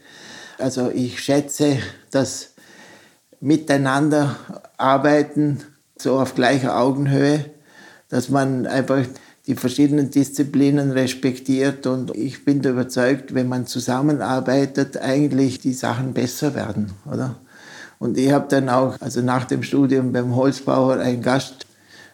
[0.59, 1.79] Also ich schätze
[2.11, 2.51] das
[3.41, 4.37] Miteinander
[4.77, 5.63] arbeiten
[5.99, 7.47] so auf gleicher Augenhöhe,
[8.11, 9.05] dass man einfach
[9.47, 16.55] die verschiedenen Disziplinen respektiert und ich bin überzeugt, wenn man zusammenarbeitet, eigentlich die Sachen besser
[16.55, 17.37] werden, oder?
[17.99, 21.67] Und ich habe dann auch, also nach dem Studium beim Holzbauer ein Gast,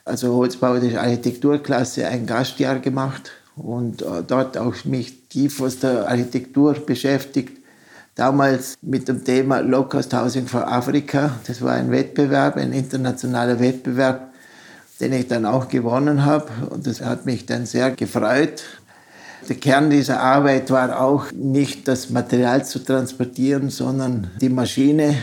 [0.04, 6.08] also Holzbauer der Architekturklasse, ein Gastjahr gemacht und äh, dort auch mich tief aus der
[6.08, 7.58] Architektur beschäftigt.
[8.14, 11.32] Damals mit dem Thema Low Cost Housing for Africa.
[11.46, 14.31] Das war ein Wettbewerb, ein internationaler Wettbewerb
[15.02, 16.46] den ich dann auch gewonnen habe.
[16.70, 18.62] Und das hat mich dann sehr gefreut.
[19.48, 25.16] Der Kern dieser Arbeit war auch nicht das Material zu transportieren, sondern die Maschine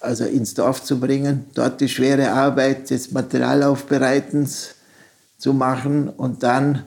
[0.00, 4.74] also ins Dorf zu bringen, dort die schwere Arbeit des Materialaufbereitens
[5.38, 6.84] zu machen und dann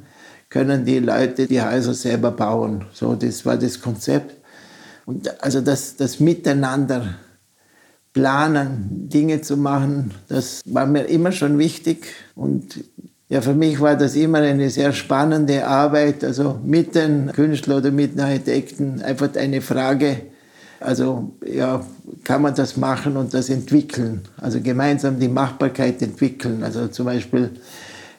[0.49, 2.86] können die Leute die Häuser selber bauen.
[2.93, 4.36] So, das war das Konzept.
[5.06, 7.15] Und also das, das Miteinander
[8.15, 12.08] planen, Dinge zu machen, das war mir immer schon wichtig.
[12.34, 12.86] Und
[13.28, 17.91] ja, für mich war das immer eine sehr spannende Arbeit, also mit den Künstlern oder
[17.91, 20.21] mit den Architekten einfach eine Frage,
[20.80, 21.86] also ja,
[22.23, 26.63] kann man das machen und das entwickeln, also gemeinsam die Machbarkeit entwickeln.
[26.63, 27.49] Also zum Beispiel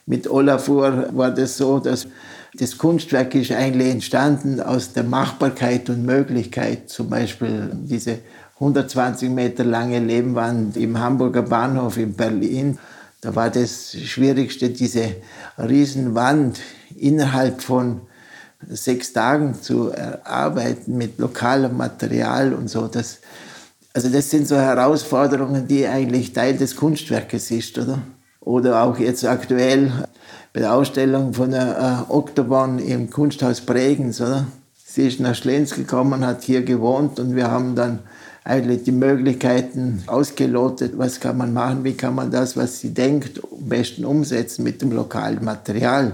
[0.04, 2.06] mit Olafur war das so, dass
[2.52, 8.18] das Kunstwerk ist eigentlich entstanden aus der Machbarkeit und Möglichkeit, zum Beispiel diese
[8.58, 12.78] 120 Meter lange Lehmwand im Hamburger Bahnhof in Berlin.
[13.20, 15.16] Da war das Schwierigste, diese
[15.58, 16.60] Riesenwand
[16.96, 18.00] innerhalb von
[18.66, 22.88] sechs Tagen zu erarbeiten mit lokalem Material und so.
[22.88, 23.18] Das,
[23.92, 27.98] also das sind so Herausforderungen, die eigentlich Teil des Kunstwerkes ist, oder?
[28.40, 29.92] Oder auch jetzt aktuell
[30.54, 34.46] bei der Ausstellung von der äh, im Kunsthaus Bregenz, oder?
[34.74, 37.98] Sie ist nach Schlenz gekommen, hat hier gewohnt und wir haben dann
[38.46, 43.40] eigentlich die Möglichkeiten ausgelotet, was kann man machen, wie kann man das, was sie denkt,
[43.42, 46.12] am besten umsetzen mit dem lokalen Material.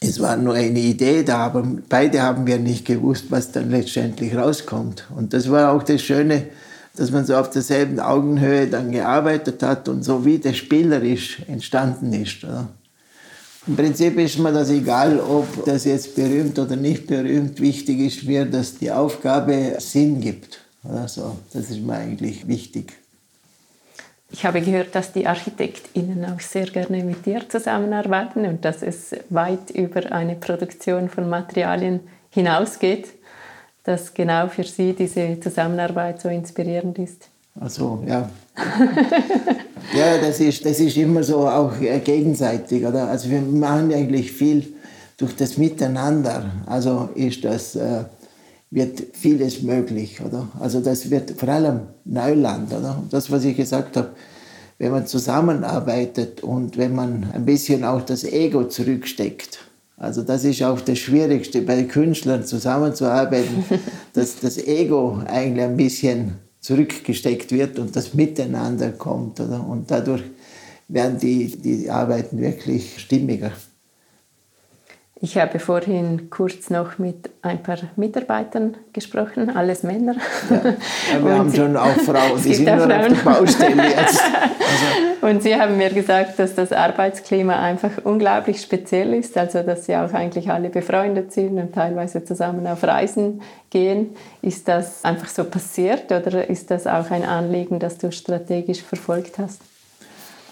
[0.00, 4.36] Es war nur eine Idee da, aber beide haben wir nicht gewusst, was dann letztendlich
[4.36, 5.06] rauskommt.
[5.16, 6.48] Und das war auch das Schöne,
[6.96, 12.12] dass man so auf derselben Augenhöhe dann gearbeitet hat und so wie das spielerisch entstanden
[12.12, 12.42] ist.
[12.42, 12.68] Oder?
[13.66, 17.60] Im Prinzip ist mir das egal, ob das jetzt berühmt oder nicht berühmt.
[17.60, 20.65] Wichtig ist mir, dass die Aufgabe Sinn gibt.
[20.90, 21.36] Oder so.
[21.52, 22.92] Das ist mir eigentlich wichtig.
[24.30, 29.14] Ich habe gehört, dass die ArchitektInnen auch sehr gerne mit dir zusammenarbeiten und dass es
[29.30, 33.06] weit über eine Produktion von Materialien hinausgeht
[33.86, 37.28] dass genau für Sie diese Zusammenarbeit so inspirierend ist?
[37.58, 38.28] Also ja.
[39.96, 42.84] ja, das ist, das ist immer so auch gegenseitig.
[42.84, 43.08] Oder?
[43.08, 44.74] Also wir machen eigentlich viel
[45.16, 46.50] durch das Miteinander.
[46.66, 48.04] Also ist das, äh,
[48.70, 50.20] wird vieles möglich.
[50.24, 50.48] Oder?
[50.60, 52.72] Also das wird vor allem Neuland.
[52.72, 53.02] Oder?
[53.10, 54.10] Das, was ich gesagt habe,
[54.78, 59.60] wenn man zusammenarbeitet und wenn man ein bisschen auch das Ego zurücksteckt,
[59.96, 63.64] also das ist auch das Schwierigste bei Künstlern zusammenzuarbeiten,
[64.12, 69.40] dass das Ego eigentlich ein bisschen zurückgesteckt wird und das Miteinander kommt.
[69.40, 69.66] Oder?
[69.66, 70.22] Und dadurch
[70.88, 73.52] werden die, die Arbeiten wirklich stimmiger.
[75.18, 80.14] Ich habe vorhin kurz noch mit ein paar Mitarbeitern gesprochen, alles Männer.
[80.50, 82.92] Ja, wir haben schon auch Frauen, die sind nur Frauen.
[82.92, 84.22] auf der Baustelle jetzt.
[84.22, 84.46] Also.
[85.26, 89.96] Und Sie haben mir gesagt, dass das Arbeitsklima einfach unglaublich speziell ist, also dass Sie
[89.96, 94.10] auch eigentlich alle befreundet sind und teilweise zusammen auf Reisen gehen.
[94.42, 99.38] Ist das einfach so passiert oder ist das auch ein Anliegen, das du strategisch verfolgt
[99.38, 99.62] hast?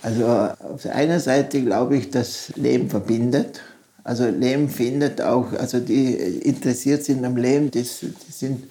[0.03, 3.61] Also auf der einen Seite glaube ich, dass Leben verbindet
[4.05, 8.65] also Leben findet auch, also die interessiert sind am Leben, das, die sind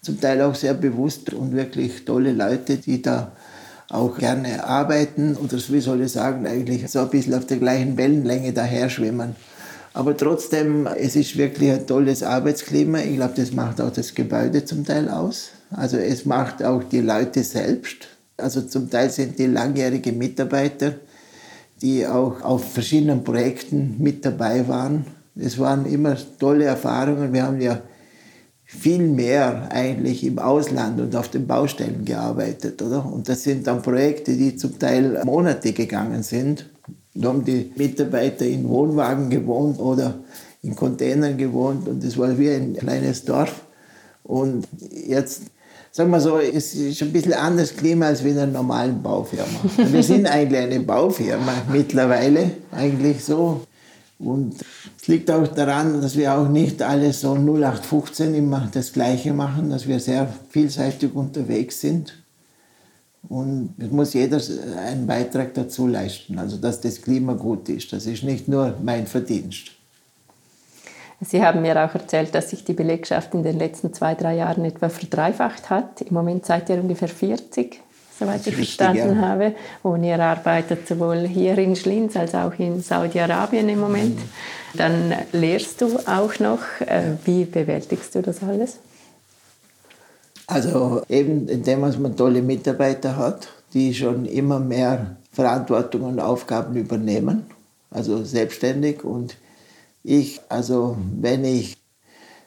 [0.00, 3.32] zum Teil auch sehr bewusst und wirklich tolle Leute, die da
[3.90, 7.96] auch gerne arbeiten oder wie soll ich sagen, eigentlich so ein bisschen auf der gleichen
[7.96, 9.34] Wellenlänge daher schwimmen.
[9.94, 13.00] Aber trotzdem, es ist wirklich ein tolles Arbeitsklima.
[13.00, 15.48] Ich glaube, das macht auch das Gebäude zum Teil aus.
[15.70, 18.06] Also es macht auch die Leute selbst.
[18.36, 20.94] Also zum Teil sind die langjährige Mitarbeiter,
[21.82, 25.06] die auch auf verschiedenen Projekten mit dabei waren.
[25.36, 27.32] Es waren immer tolle Erfahrungen.
[27.32, 27.80] Wir haben ja
[28.64, 33.06] viel mehr eigentlich im Ausland und auf den Baustellen gearbeitet, oder?
[33.06, 36.68] Und das sind dann Projekte, die zum Teil Monate gegangen sind.
[37.14, 40.18] Da haben die Mitarbeiter in Wohnwagen gewohnt oder
[40.62, 43.64] in Containern gewohnt und es war wie ein kleines Dorf.
[44.22, 44.68] Und
[45.06, 45.44] jetzt
[45.90, 49.60] sagen wir so, es ist ein bisschen anderes Klima als wie in einer normalen Baufirma.
[49.76, 53.62] wir sind eigentlich eine Baufirma mittlerweile, eigentlich so.
[54.18, 54.56] Und
[55.00, 59.70] es liegt auch daran, dass wir auch nicht alles so 0815 immer das Gleiche machen,
[59.70, 62.14] dass wir sehr vielseitig unterwegs sind.
[63.28, 64.40] Und es muss jeder
[64.78, 67.92] einen Beitrag dazu leisten, also dass das Klima gut ist.
[67.92, 69.77] Das ist nicht nur mein Verdienst.
[71.20, 74.64] Sie haben mir auch erzählt, dass sich die Belegschaft in den letzten zwei, drei Jahren
[74.64, 76.00] etwa verdreifacht hat.
[76.02, 77.80] Im Moment seid ihr ungefähr 40,
[78.18, 79.28] soweit ich verstanden ja.
[79.28, 79.54] habe.
[79.82, 84.16] Und ihr arbeitet sowohl hier in Schlins als auch in Saudi-Arabien im Moment.
[84.16, 84.78] Mhm.
[84.78, 86.60] Dann lehrst du auch noch.
[86.86, 88.78] Äh, wie bewältigst du das alles?
[90.46, 97.46] Also eben indem man tolle Mitarbeiter hat, die schon immer mehr Verantwortung und Aufgaben übernehmen,
[97.90, 99.36] also selbstständig und
[100.08, 101.76] ich, also wenn ich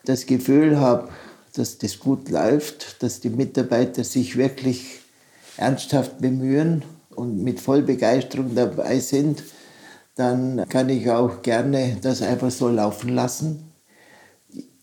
[0.06, 1.10] das Gefühl habe,
[1.54, 5.00] dass das gut läuft, dass die Mitarbeiter sich wirklich
[5.58, 6.84] ernsthaft bemühen
[7.16, 9.44] und mit Vollbegeisterung dabei sind,
[10.16, 13.72] dann kann ich auch gerne das einfach so laufen lassen.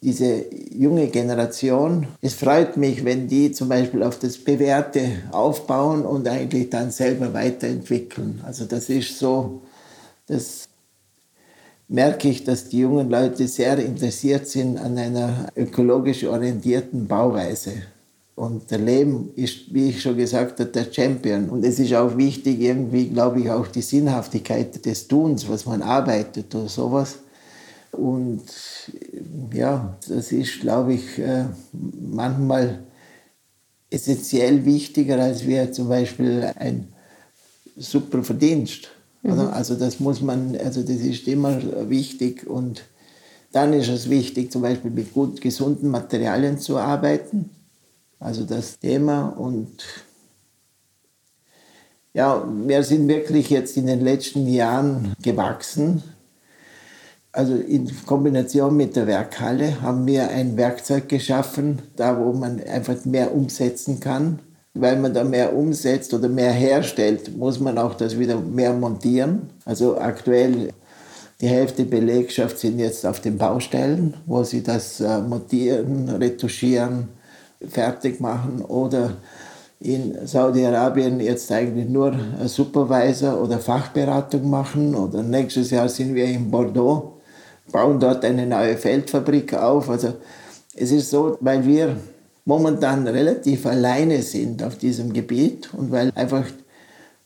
[0.00, 6.28] Diese junge Generation, es freut mich, wenn die zum Beispiel auf das Bewährte aufbauen und
[6.28, 8.40] eigentlich dann selber weiterentwickeln.
[8.46, 9.62] Also das ist so,
[10.26, 10.68] das
[11.88, 17.72] merke ich, dass die jungen Leute sehr interessiert sind an einer ökologisch orientierten Bauweise.
[18.34, 21.48] Und der Lehm ist, wie ich schon gesagt habe, der Champion.
[21.48, 25.82] Und es ist auch wichtig, irgendwie, glaube ich, auch die Sinnhaftigkeit des Tuns, was man
[25.82, 27.18] arbeitet oder sowas.
[27.90, 28.42] Und
[29.52, 32.84] ja, das ist, glaube ich, äh, manchmal
[33.90, 36.92] essentiell wichtiger, als wir zum Beispiel ein
[37.76, 38.88] super Verdienst.
[39.22, 39.38] Mhm.
[39.52, 42.82] Also das muss man, also das ist immer wichtig und
[43.52, 47.50] dann ist es wichtig, zum Beispiel mit gut gesunden Materialien zu arbeiten.
[48.20, 49.84] Also das Thema und
[52.14, 56.02] ja, wir sind wirklich jetzt in den letzten Jahren gewachsen.
[57.30, 63.04] Also in Kombination mit der Werkhalle haben wir ein Werkzeug geschaffen, da wo man einfach
[63.04, 64.40] mehr umsetzen kann
[64.80, 69.50] weil man da mehr umsetzt oder mehr herstellt, muss man auch das wieder mehr montieren.
[69.64, 70.70] Also aktuell
[71.40, 77.08] die Hälfte der Belegschaft sind jetzt auf den Baustellen, wo sie das äh, montieren, retuschieren,
[77.68, 79.12] fertig machen oder
[79.80, 82.12] in Saudi-Arabien jetzt eigentlich nur
[82.46, 84.94] Supervisor oder Fachberatung machen.
[84.94, 87.20] Oder nächstes Jahr sind wir in Bordeaux,
[87.70, 89.88] bauen dort eine neue Feldfabrik auf.
[89.88, 90.14] Also
[90.74, 91.96] es ist so, weil wir
[92.48, 96.44] momentan relativ alleine sind auf diesem Gebiet und weil einfach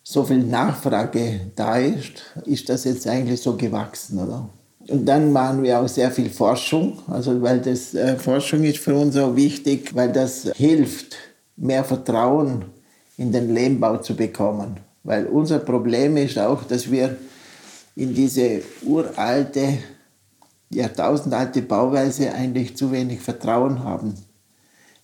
[0.03, 4.49] so viel Nachfrage da ist, ist das jetzt eigentlich so gewachsen, oder?
[4.89, 8.97] Und dann machen wir auch sehr viel Forschung, also weil das äh, Forschung ist für
[8.97, 11.14] uns auch wichtig, weil das hilft,
[11.57, 12.64] mehr Vertrauen
[13.16, 14.81] in den Lehmbau zu bekommen.
[15.05, 17.16] Weil unser Problem ist auch, dass wir
[17.95, 19.79] in diese uralte,
[20.70, 24.14] jahrtausendalte Bauweise eigentlich zu wenig Vertrauen haben.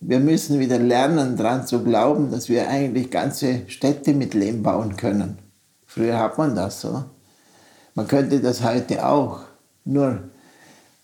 [0.01, 4.95] Wir müssen wieder lernen, daran zu glauben, dass wir eigentlich ganze Städte mit Lehm bauen
[4.95, 5.39] können.
[5.85, 7.03] Früher hat man das so.
[7.95, 9.41] Man könnte das heute auch.
[9.83, 10.29] Nur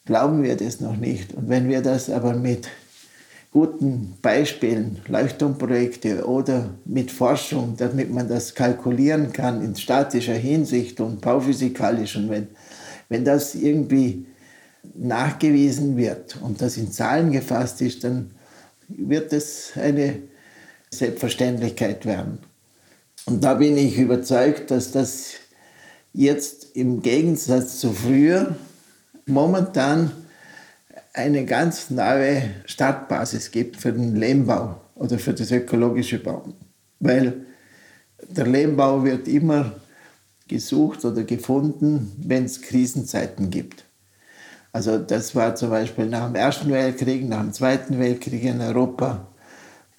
[0.06, 1.34] glauben wir das noch nicht.
[1.34, 2.70] Und wenn wir das aber mit
[3.52, 11.20] guten Beispielen, Leuchtturmprojekte oder mit Forschung, damit man das kalkulieren kann in statischer Hinsicht und
[11.20, 12.48] bauphysikalisch, und wenn,
[13.10, 14.26] wenn das irgendwie
[14.94, 18.32] nachgewiesen wird und das in Zahlen gefasst ist, dann
[18.88, 20.20] wird es eine
[20.92, 22.40] Selbstverständlichkeit werden.
[23.26, 25.34] Und da bin ich überzeugt, dass das
[26.14, 28.56] jetzt im Gegensatz zu früher
[29.26, 30.12] momentan
[31.14, 36.54] eine ganz neue Startbasis gibt für den Lehmbau oder für das ökologische Bauen.
[37.00, 37.46] Weil
[38.22, 39.76] der Lehmbau wird immer
[40.48, 43.85] gesucht oder gefunden, wenn es Krisenzeiten gibt.
[44.76, 49.26] Also das war zum Beispiel nach dem Ersten Weltkrieg, nach dem Zweiten Weltkrieg in Europa.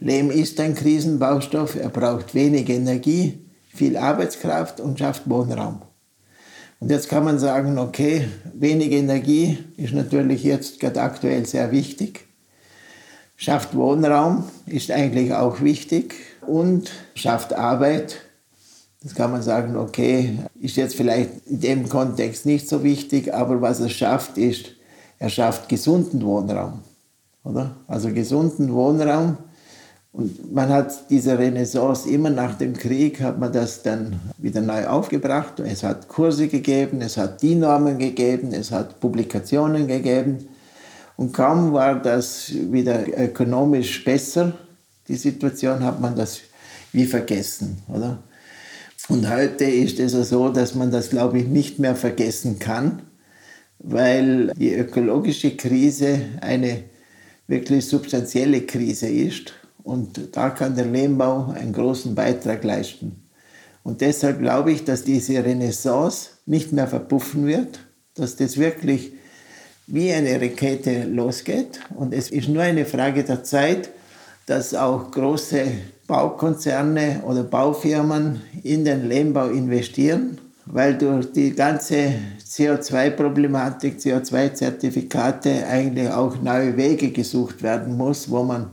[0.01, 5.81] Lehm ist ein Krisenbaustoff, er braucht wenig Energie, viel Arbeitskraft und schafft Wohnraum.
[6.79, 12.27] Und jetzt kann man sagen, okay, wenig Energie ist natürlich jetzt gerade aktuell sehr wichtig,
[13.35, 16.17] schafft Wohnraum, ist eigentlich auch wichtig
[16.47, 18.26] und schafft Arbeit,
[19.07, 23.63] das kann man sagen, okay, ist jetzt vielleicht in dem Kontext nicht so wichtig, aber
[23.63, 24.73] was er schafft, ist,
[25.21, 26.81] er schafft gesunden Wohnraum.
[27.45, 27.77] Oder?
[27.87, 29.37] Also gesunden Wohnraum.
[30.11, 34.89] Und man hat diese Renaissance immer nach dem Krieg, hat man das dann wieder neu
[34.89, 35.61] aufgebracht.
[35.61, 40.49] Es hat Kurse gegeben, es hat die Normen gegeben, es hat Publikationen gegeben.
[41.17, 44.53] Und kaum war das wieder ökonomisch besser,
[45.07, 46.41] die Situation, hat man das
[46.91, 47.79] wie vergessen.
[47.87, 48.19] Oder?
[49.09, 53.03] Und heute ist es so, dass man das, glaube ich, nicht mehr vergessen kann,
[53.79, 56.85] weil die ökologische Krise eine
[57.47, 59.53] wirklich substanzielle Krise ist.
[59.85, 63.23] Und da kann der Lehmbau einen großen Beitrag leisten.
[63.85, 67.79] Und deshalb glaube ich, dass diese Renaissance nicht mehr verpuffen wird,
[68.15, 69.13] dass das wirklich
[69.87, 71.79] wie eine Rakete losgeht.
[71.95, 73.91] Und es ist nur eine Frage der Zeit,
[74.47, 75.65] dass auch große
[76.07, 86.41] Baukonzerne oder Baufirmen in den Lehmbau investieren, weil durch die ganze CO2-Problematik, CO2-Zertifikate eigentlich auch
[86.41, 88.71] neue Wege gesucht werden muss, wo man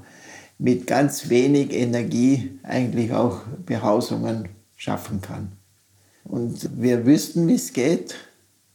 [0.59, 5.53] mit ganz wenig Energie eigentlich auch Behausungen schaffen kann.
[6.24, 8.15] Und wir wüssten, wie es geht,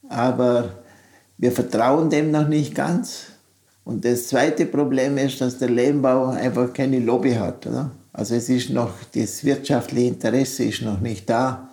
[0.09, 0.83] aber
[1.39, 3.27] wir vertrauen dem noch nicht ganz.
[3.89, 7.67] Und das zweite Problem ist, dass der Lehmbau einfach keine Lobby hat.
[7.67, 7.91] Oder?
[8.13, 11.71] Also es ist noch, das wirtschaftliche Interesse ist noch nicht da,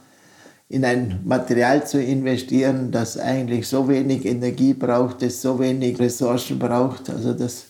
[0.69, 6.57] in ein Material zu investieren, das eigentlich so wenig Energie braucht, das so wenig Ressourcen
[6.57, 7.09] braucht.
[7.09, 7.65] Also das,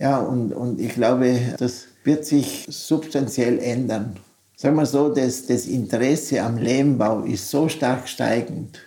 [0.00, 4.16] ja, und, und ich glaube, das wird sich substanziell ändern.
[4.56, 8.80] Sagen wir so, das, das Interesse am Lehmbau ist so stark steigend,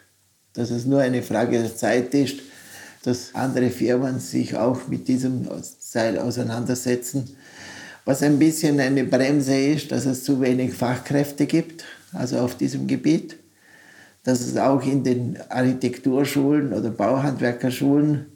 [0.51, 2.35] dass es nur eine Frage der Zeit ist,
[3.03, 5.47] dass andere Firmen sich auch mit diesem
[5.91, 7.35] Teil auseinandersetzen.
[8.05, 12.87] Was ein bisschen eine Bremse ist, dass es zu wenig Fachkräfte gibt, also auf diesem
[12.87, 13.37] Gebiet.
[14.23, 18.27] Dass es auch in den Architekturschulen oder Bauhandwerkerschulen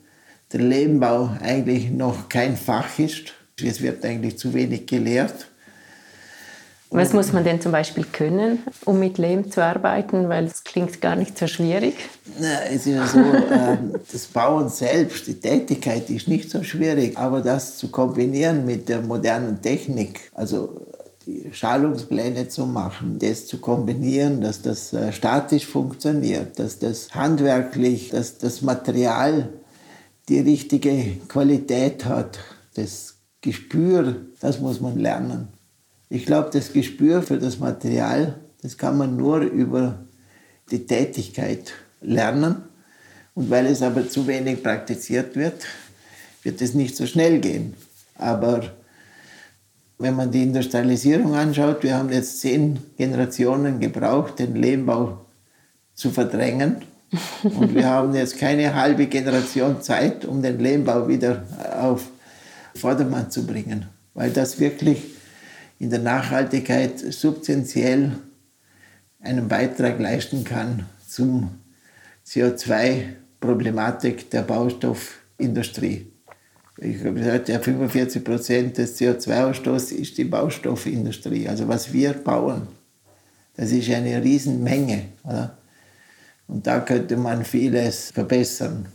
[0.52, 3.34] der Lehmbau eigentlich noch kein Fach ist.
[3.62, 5.48] Es wird eigentlich zu wenig gelehrt.
[6.90, 10.30] Was muss man denn zum Beispiel können, um mit Lehm zu arbeiten?
[10.30, 11.96] Weil es klingt gar nicht so schwierig.
[12.40, 13.78] Na, es ist ja so, äh,
[14.10, 19.02] das Bauen selbst, die Tätigkeit ist nicht so schwierig, aber das zu kombinieren mit der
[19.02, 20.80] modernen Technik, also
[21.26, 28.12] die Schalungspläne zu machen, das zu kombinieren, dass das äh, statisch funktioniert, dass das handwerklich,
[28.12, 29.50] dass das Material
[30.30, 32.40] die richtige Qualität hat,
[32.76, 35.50] das Gespür, das muss man lernen.
[36.10, 40.06] Ich glaube, das Gespür für das Material, das kann man nur über
[40.72, 42.64] die Tätigkeit lernen.
[43.36, 45.66] Und weil es aber zu wenig praktiziert wird,
[46.44, 47.76] wird es nicht so schnell gehen.
[48.16, 48.64] Aber
[50.00, 55.26] Wenn man die Industrialisierung anschaut, wir haben jetzt zehn Generationen gebraucht, den Lehmbau
[55.96, 56.78] zu verdrängen.
[57.42, 61.44] Und wir haben jetzt keine halbe Generation Zeit, um den Lehmbau wieder
[61.82, 62.04] auf
[62.76, 65.02] Vordermann zu bringen, weil das wirklich
[65.80, 68.18] in der Nachhaltigkeit substanziell
[69.20, 71.60] einen Beitrag leisten kann zum
[72.26, 76.12] CO2-Problematik der Baustoffindustrie.
[76.80, 81.48] Ich habe gesagt, ja, 45 Prozent des CO2-Ausstoßes ist die Baustoffindustrie.
[81.48, 82.68] Also was wir bauen,
[83.56, 85.06] das ist eine Riesenmenge.
[85.24, 85.58] Oder?
[86.48, 88.88] Und da könnte man vieles verbessern.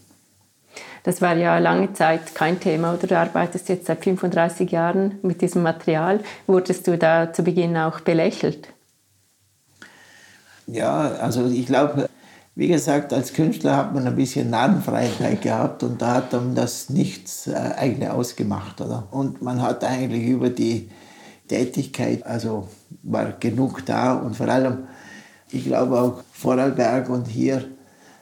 [1.05, 5.43] Das war ja lange Zeit kein Thema, oder du arbeitest jetzt seit 35 Jahren mit
[5.43, 6.21] diesem Material.
[6.47, 8.69] Wurdest du da zu Beginn auch belächelt?
[10.69, 12.09] Ja, also ich glaube,
[12.55, 16.89] wie gesagt, als Künstler hat man ein bisschen Narrenfreiheit gehabt und da hat dann das
[16.89, 18.81] nichts äh, eigentlich ausgemacht.
[18.81, 19.09] Oder?
[19.11, 20.89] Und man hat eigentlich über die
[21.49, 22.69] Tätigkeit, also
[23.03, 24.87] war genug da und vor allem,
[25.51, 27.65] ich glaube auch Vorarlberg und hier,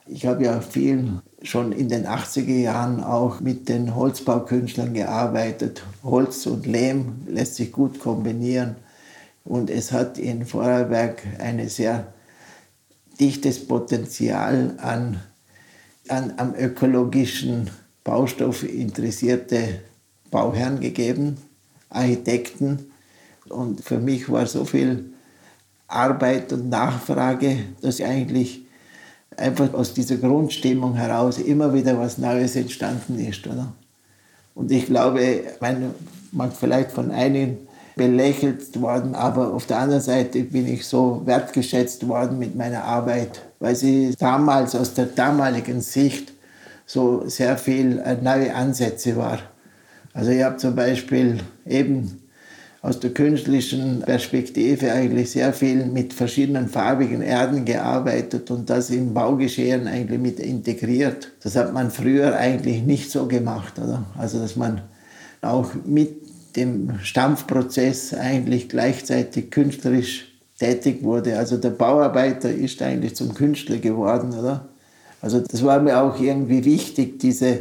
[0.07, 5.83] ich habe ja viel schon in den 80er Jahren auch mit den Holzbaukünstlern gearbeitet.
[6.03, 8.77] Holz und Lehm lässt sich gut kombinieren
[9.45, 12.13] und es hat in Vorarlberg eine sehr
[13.19, 15.21] dichtes Potenzial an,
[16.09, 17.71] an, am ökologischen
[18.05, 19.81] Baustoff interessierte
[20.31, 21.37] Bauherren gegeben,
[21.89, 22.91] Architekten.
[23.49, 25.13] Und für mich war so viel
[25.89, 28.60] Arbeit und Nachfrage, dass eigentlich
[29.41, 33.47] einfach aus dieser Grundstimmung heraus immer wieder was Neues entstanden ist.
[33.47, 33.73] Oder?
[34.55, 35.95] Und ich glaube, man
[36.33, 37.59] mag vielleicht von einigen
[37.97, 43.43] belächelt worden, aber auf der anderen Seite bin ich so wertgeschätzt worden mit meiner Arbeit,
[43.59, 46.33] weil sie damals aus der damaligen Sicht
[46.87, 49.39] so sehr viel äh, neue Ansätze war.
[50.13, 52.21] Also ich habe zum Beispiel eben
[52.83, 59.13] aus der künstlichen Perspektive eigentlich sehr viel mit verschiedenen farbigen Erden gearbeitet und das im
[59.13, 61.31] Baugeschehen eigentlich mit integriert.
[61.43, 64.07] Das hat man früher eigentlich nicht so gemacht, oder?
[64.17, 64.81] Also dass man
[65.43, 70.29] auch mit dem Stampfprozess eigentlich gleichzeitig künstlerisch
[70.59, 71.39] tätig wurde.
[71.39, 74.69] Also der Bauarbeiter ist eigentlich zum Künstler geworden, oder?
[75.21, 77.61] Also das war mir auch irgendwie wichtig, diese,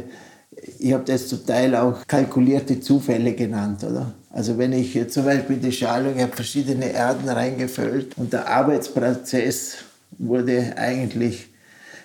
[0.78, 4.14] ich habe das zum Teil auch kalkulierte Zufälle genannt, oder?
[4.32, 9.78] Also wenn ich zum Beispiel die Schalung, ich habe verschiedene Erden reingefüllt und der Arbeitsprozess
[10.18, 11.48] wurde eigentlich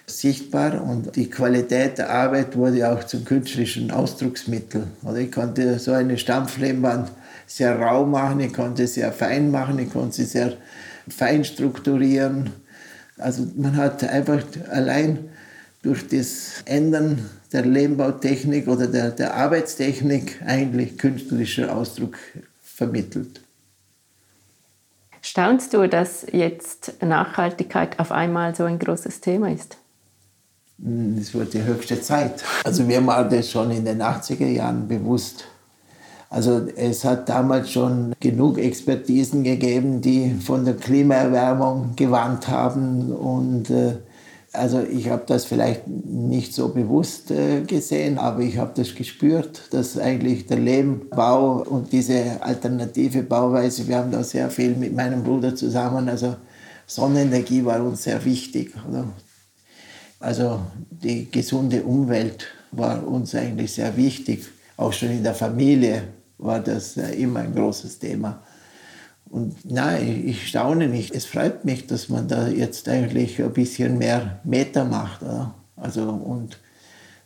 [0.08, 4.88] sichtbar und die Qualität der Arbeit wurde auch zum künstlerischen Ausdrucksmittel.
[5.04, 7.12] Oder ich konnte so eine Stampflehmband
[7.48, 10.54] sehr rau machen, ich konnte sehr fein machen, ich konnte sie sehr
[11.08, 12.52] fein strukturieren.
[13.18, 15.30] Also man hat einfach allein
[15.82, 22.18] durch das Ändern der Lehmbautechnik oder der, der Arbeitstechnik eigentlich künstlerischer Ausdruck
[22.62, 23.42] vermittelt.
[25.22, 29.78] Staunst du, dass jetzt Nachhaltigkeit auf einmal so ein großes Thema ist?
[30.82, 32.44] Hm, es wurde die höchste Zeit.
[32.64, 35.46] Also mir war das schon in den 80er Jahren bewusst.
[36.30, 43.12] Also es hat damals schon genug Expertisen gegeben, die von der Klimaerwärmung gewarnt haben.
[43.12, 43.96] Und äh,
[44.58, 49.62] also ich habe das vielleicht nicht so bewusst äh, gesehen, aber ich habe das gespürt,
[49.72, 55.24] dass eigentlich der Lehmbau und diese alternative Bauweise, wir haben da sehr viel mit meinem
[55.24, 56.36] Bruder zusammen, also
[56.88, 58.74] Sonnenenergie war uns sehr wichtig.
[60.20, 64.46] Also die gesunde Umwelt war uns eigentlich sehr wichtig.
[64.78, 66.04] Auch schon in der Familie
[66.38, 68.44] war das äh, immer ein großes Thema.
[69.36, 71.14] Und nein, ich staune nicht.
[71.14, 75.24] Es freut mich, dass man da jetzt eigentlich ein bisschen mehr Meter macht.
[75.24, 75.54] Oder?
[75.76, 76.58] Also, und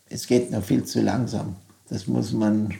[0.10, 1.56] es geht noch viel zu langsam.
[1.88, 2.74] Das muss man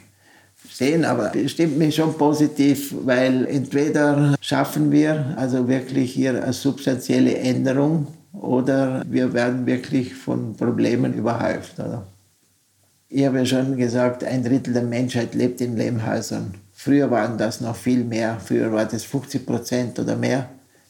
[0.68, 6.52] sehen, aber es stimmt mich schon positiv, weil entweder schaffen wir also wirklich hier eine
[6.52, 11.78] substanzielle Änderung oder wir werden wirklich von Problemen überhäuft.
[11.78, 12.04] Oder?
[13.08, 16.54] Ich habe ja schon gesagt, ein Drittel der Menschheit lebt in Lehmhäusern.
[16.82, 20.48] Früher waren das noch viel mehr, früher war das 50 Prozent oder mehr.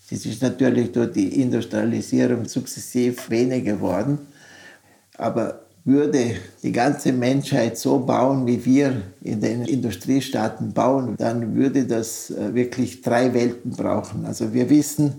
[0.09, 4.19] Das ist natürlich durch die Industrialisierung sukzessiv weniger geworden.
[5.19, 11.85] Aber würde die ganze Menschheit so bauen, wie wir in den Industriestaaten bauen, dann würde
[11.87, 14.27] das äh, wirklich drei Welten brauchen.
[14.27, 15.15] Also wir wissen,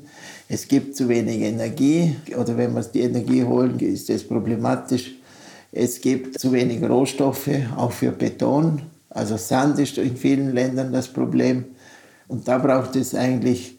[0.47, 5.15] es gibt zu wenig Energie oder wenn wir die Energie holen, ist das problematisch.
[5.73, 8.83] Es gibt zu wenig Rohstoffe, auch für Beton.
[9.11, 11.65] Also Sand ist in vielen Ländern das Problem.
[12.27, 13.77] Und da braucht es eigentlich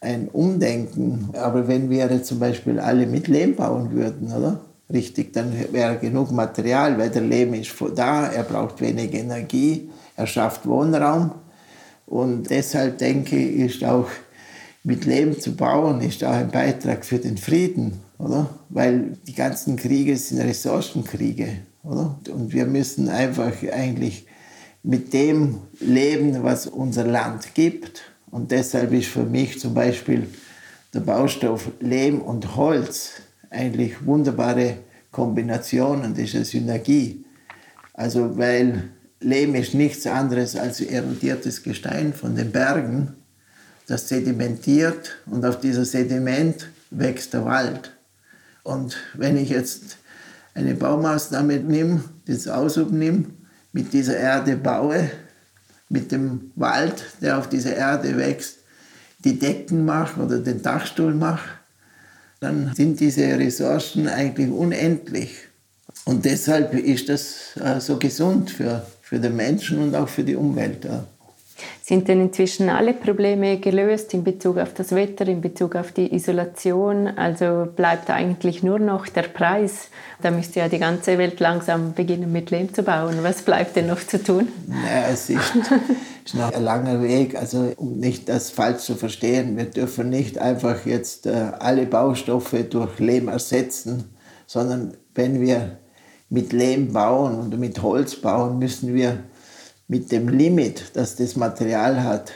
[0.00, 1.30] ein Umdenken.
[1.34, 4.60] Aber wenn wir zum Beispiel alle mit Lehm bauen würden, oder?
[4.92, 10.26] Richtig, dann wäre genug Material, weil der Lehm ist da, er braucht wenig Energie, er
[10.26, 11.30] schafft Wohnraum
[12.04, 14.08] Und deshalb denke ich, ist auch
[14.84, 18.50] mit Leben zu bauen, ist auch ein Beitrag für den Frieden, oder?
[18.68, 21.48] Weil die ganzen Kriege sind Ressourcenkriege,
[21.84, 22.18] oder?
[22.30, 24.26] Und wir müssen einfach eigentlich
[24.82, 28.02] mit dem leben, was unser Land gibt.
[28.30, 30.26] Und deshalb ist für mich zum Beispiel
[30.94, 34.78] der Baustoff Lehm und Holz eigentlich wunderbare
[35.10, 37.24] Kombinationen, das ist eine Synergie.
[37.94, 43.14] Also weil Lehm ist nichts anderes als erodiertes Gestein von den Bergen,
[43.86, 47.92] das sedimentiert und auf dieser Sediment wächst der Wald.
[48.64, 49.98] Und wenn ich jetzt
[50.54, 53.26] eine Baumaßnahme nehme, das Aushub nehme,
[53.72, 55.10] mit dieser Erde baue,
[55.88, 58.58] mit dem Wald, der auf dieser Erde wächst,
[59.24, 61.48] die Decken mache oder den Dachstuhl mache,
[62.40, 65.36] dann sind diese Ressourcen eigentlich unendlich.
[66.04, 70.34] Und deshalb ist das äh, so gesund für, für den Menschen und auch für die
[70.34, 70.84] Umwelt.
[71.82, 76.14] Sind denn inzwischen alle Probleme gelöst in Bezug auf das Wetter, in Bezug auf die
[76.14, 77.08] Isolation?
[77.08, 79.88] Also bleibt eigentlich nur noch der Preis.
[80.22, 83.18] Da müsste ja die ganze Welt langsam beginnen mit Lehm zu bauen.
[83.22, 84.48] Was bleibt denn noch zu tun?
[84.68, 85.54] Naja, es ist,
[86.24, 87.36] ist noch ein langer Weg.
[87.36, 92.64] Also um nicht das falsch zu verstehen, wir dürfen nicht einfach jetzt äh, alle Baustoffe
[92.70, 94.14] durch Lehm ersetzen,
[94.46, 95.78] sondern wenn wir
[96.30, 99.18] mit Lehm bauen und mit Holz bauen, müssen wir
[99.88, 102.32] mit dem Limit, das das Material hat,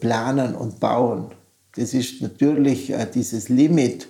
[0.00, 1.30] planen und bauen.
[1.76, 4.08] Das ist natürlich äh, dieses Limit,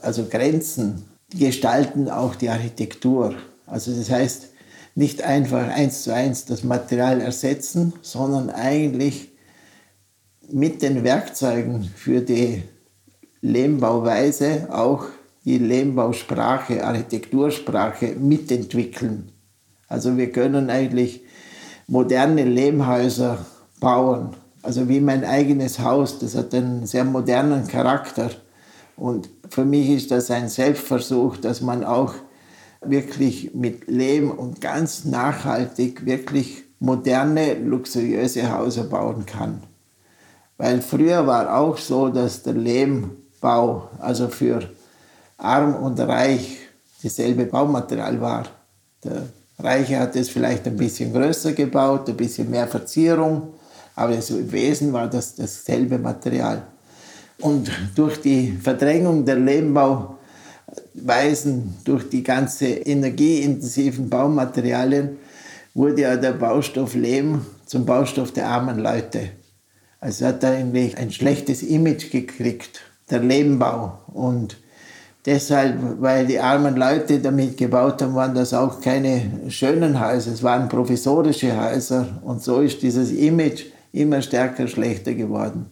[0.00, 3.34] also Grenzen, gestalten auch die Architektur.
[3.66, 4.48] Also das heißt,
[4.94, 9.30] nicht einfach eins zu eins das Material ersetzen, sondern eigentlich
[10.50, 12.62] mit den Werkzeugen für die
[13.40, 15.06] Lehmbauweise auch
[15.44, 19.32] die Lehmbausprache, Architektursprache mitentwickeln.
[19.88, 21.22] Also wir können eigentlich
[21.86, 23.38] moderne Lehmhäuser
[23.80, 24.30] bauen.
[24.62, 28.30] Also wie mein eigenes Haus, das hat einen sehr modernen Charakter.
[28.96, 32.14] Und für mich ist das ein Selbstversuch, dass man auch
[32.80, 39.62] wirklich mit Lehm und ganz nachhaltig wirklich moderne, luxuriöse Häuser bauen kann.
[40.58, 44.68] Weil früher war auch so, dass der Lehmbau, also für
[45.38, 46.58] arm und reich,
[47.02, 48.44] dasselbe Baumaterial war.
[49.02, 49.26] Der
[49.62, 53.54] Reiche hat es vielleicht ein bisschen größer gebaut, ein bisschen mehr Verzierung,
[53.94, 56.62] aber so im Wesen war das dasselbe Material.
[57.40, 65.18] Und durch die Verdrängung der Lehmbauweisen, durch die ganze energieintensiven Baumaterialien,
[65.74, 69.30] wurde ja der Baustoff Lehm zum Baustoff der armen Leute.
[70.00, 73.98] Also hat er eigentlich ein schlechtes Image gekriegt, der Lehmbau.
[74.12, 74.58] Und
[75.24, 80.42] Deshalb, weil die armen Leute damit gebaut haben, waren das auch keine schönen Häuser, es
[80.42, 85.66] waren provisorische Häuser und so ist dieses Image immer stärker schlechter geworden.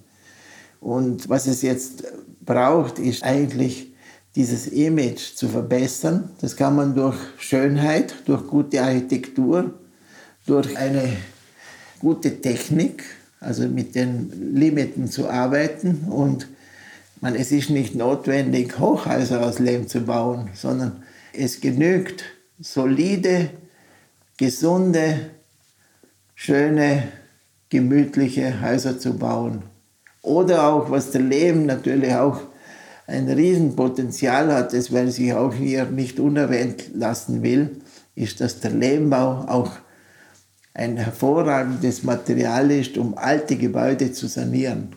[0.81, 2.05] Und was es jetzt
[2.45, 3.93] braucht, ist eigentlich
[4.37, 6.31] dieses Image zu verbessern.
[6.41, 9.75] Das kann man durch Schönheit, durch gute Architektur,
[10.47, 11.03] durch eine
[11.99, 13.05] gute Technik,
[13.41, 16.47] also mit den Limiten zu arbeiten und
[17.21, 21.03] man, es ist nicht notwendig, Hochhäuser aus Lehm zu bauen, sondern
[21.33, 22.25] es genügt,
[22.59, 23.51] solide,
[24.37, 25.31] gesunde,
[26.35, 27.05] schöne,
[27.69, 29.63] gemütliche Häuser zu bauen.
[30.23, 32.41] Oder auch, was der Lehm natürlich auch
[33.07, 37.81] ein Riesenpotenzial hat, das weil sich auch hier nicht unerwähnt lassen will,
[38.15, 39.73] ist, dass der Lehmbau auch
[40.75, 44.95] ein hervorragendes Material ist, um alte Gebäude zu sanieren.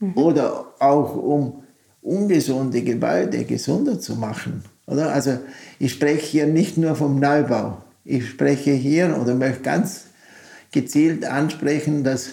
[0.00, 0.16] Mhm.
[0.16, 1.62] Oder auch um
[2.02, 4.62] ungesunde Gebäude gesunder zu machen.
[4.86, 5.12] Oder?
[5.12, 5.38] Also
[5.78, 7.82] ich spreche hier nicht nur vom Neubau.
[8.04, 10.04] Ich spreche hier oder möchte ganz
[10.72, 12.30] gezielt ansprechen, dass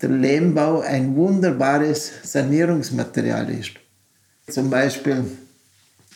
[0.00, 3.72] der Lehmbau ein wunderbares Sanierungsmaterial ist.
[4.48, 5.24] Zum Beispiel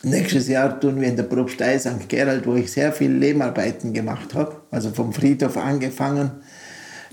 [0.03, 2.09] nächstes Jahr tun wir in der Propstei St.
[2.09, 6.30] Gerald, wo ich sehr viel Lehmarbeiten gemacht habe, also vom Friedhof angefangen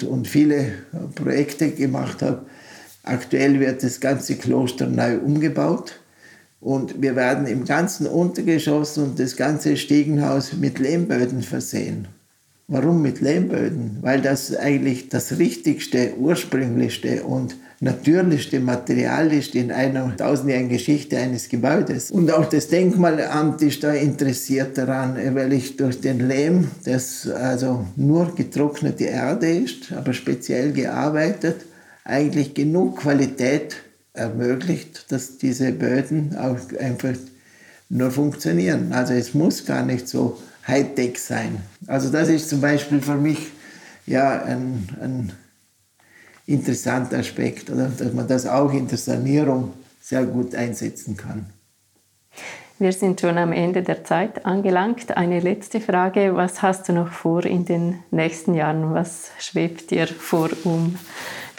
[0.08, 0.72] und viele
[1.16, 2.46] Projekte gemacht habe,
[3.04, 6.00] Aktuell wird das ganze Kloster neu umgebaut
[6.60, 12.08] und wir werden im ganzen Untergeschoss und das ganze Stiegenhaus mit Lehmböden versehen.
[12.68, 13.98] Warum mit Lehmböden?
[14.02, 21.50] Weil das eigentlich das richtigste, ursprünglichste und natürlichste Material ist in einer tausendjährigen Geschichte eines
[21.50, 22.12] Gebäudes.
[22.12, 27.86] Und auch das Denkmalamt ist da interessiert daran, weil ich durch den Lehm, das also
[27.98, 31.66] nur getrocknete Erde ist, aber speziell gearbeitet,
[32.04, 33.78] eigentlich genug Qualität
[34.14, 37.16] ermöglicht, dass diese Böden auch einfach
[37.90, 38.94] nur funktionieren.
[38.94, 40.38] Also es muss gar nicht so
[40.68, 41.62] Hightech sein.
[41.88, 43.52] Also das ist zum Beispiel für mich
[44.06, 45.32] ja ein, ein
[46.46, 47.90] interessanter Aspekt, oder?
[47.90, 51.46] dass man das auch in der Sanierung sehr gut einsetzen kann.
[52.80, 55.16] Wir sind schon am Ende der Zeit angelangt.
[55.16, 56.36] Eine letzte Frage.
[56.36, 58.96] Was hast du noch vor in den nächsten Jahren?
[58.96, 60.98] Was schwebt dir vor, um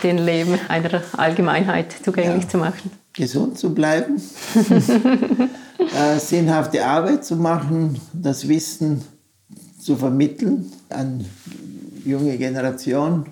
[0.02, 2.90] den Leben einer Allgemeinheit zugänglich ja, zu machen?
[3.12, 4.20] Gesund zu bleiben,
[5.78, 9.02] äh, sinnhafte Arbeit zu machen, das Wissen
[9.78, 11.24] zu vermitteln an
[12.04, 13.26] junge Generation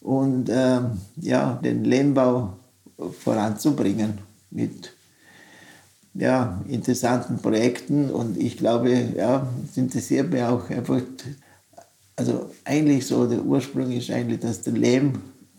[0.00, 0.80] und äh,
[1.16, 2.54] ja, den Lehmbau
[3.22, 4.18] voranzubringen
[4.50, 4.92] mit
[6.14, 8.10] ja, interessanten Projekten.
[8.10, 11.00] Und ich glaube, ja, es interessiert mich auch einfach,
[12.16, 15.14] also eigentlich so, der Ursprung ist eigentlich, dass der Lehm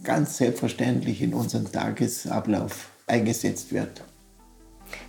[0.07, 4.01] ganz selbstverständlich in unserem Tagesablauf eingesetzt wird.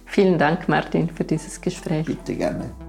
[0.06, 2.04] Vielen Dank, Martin, für dieses Gespräch.
[2.04, 2.87] Bitte gerne.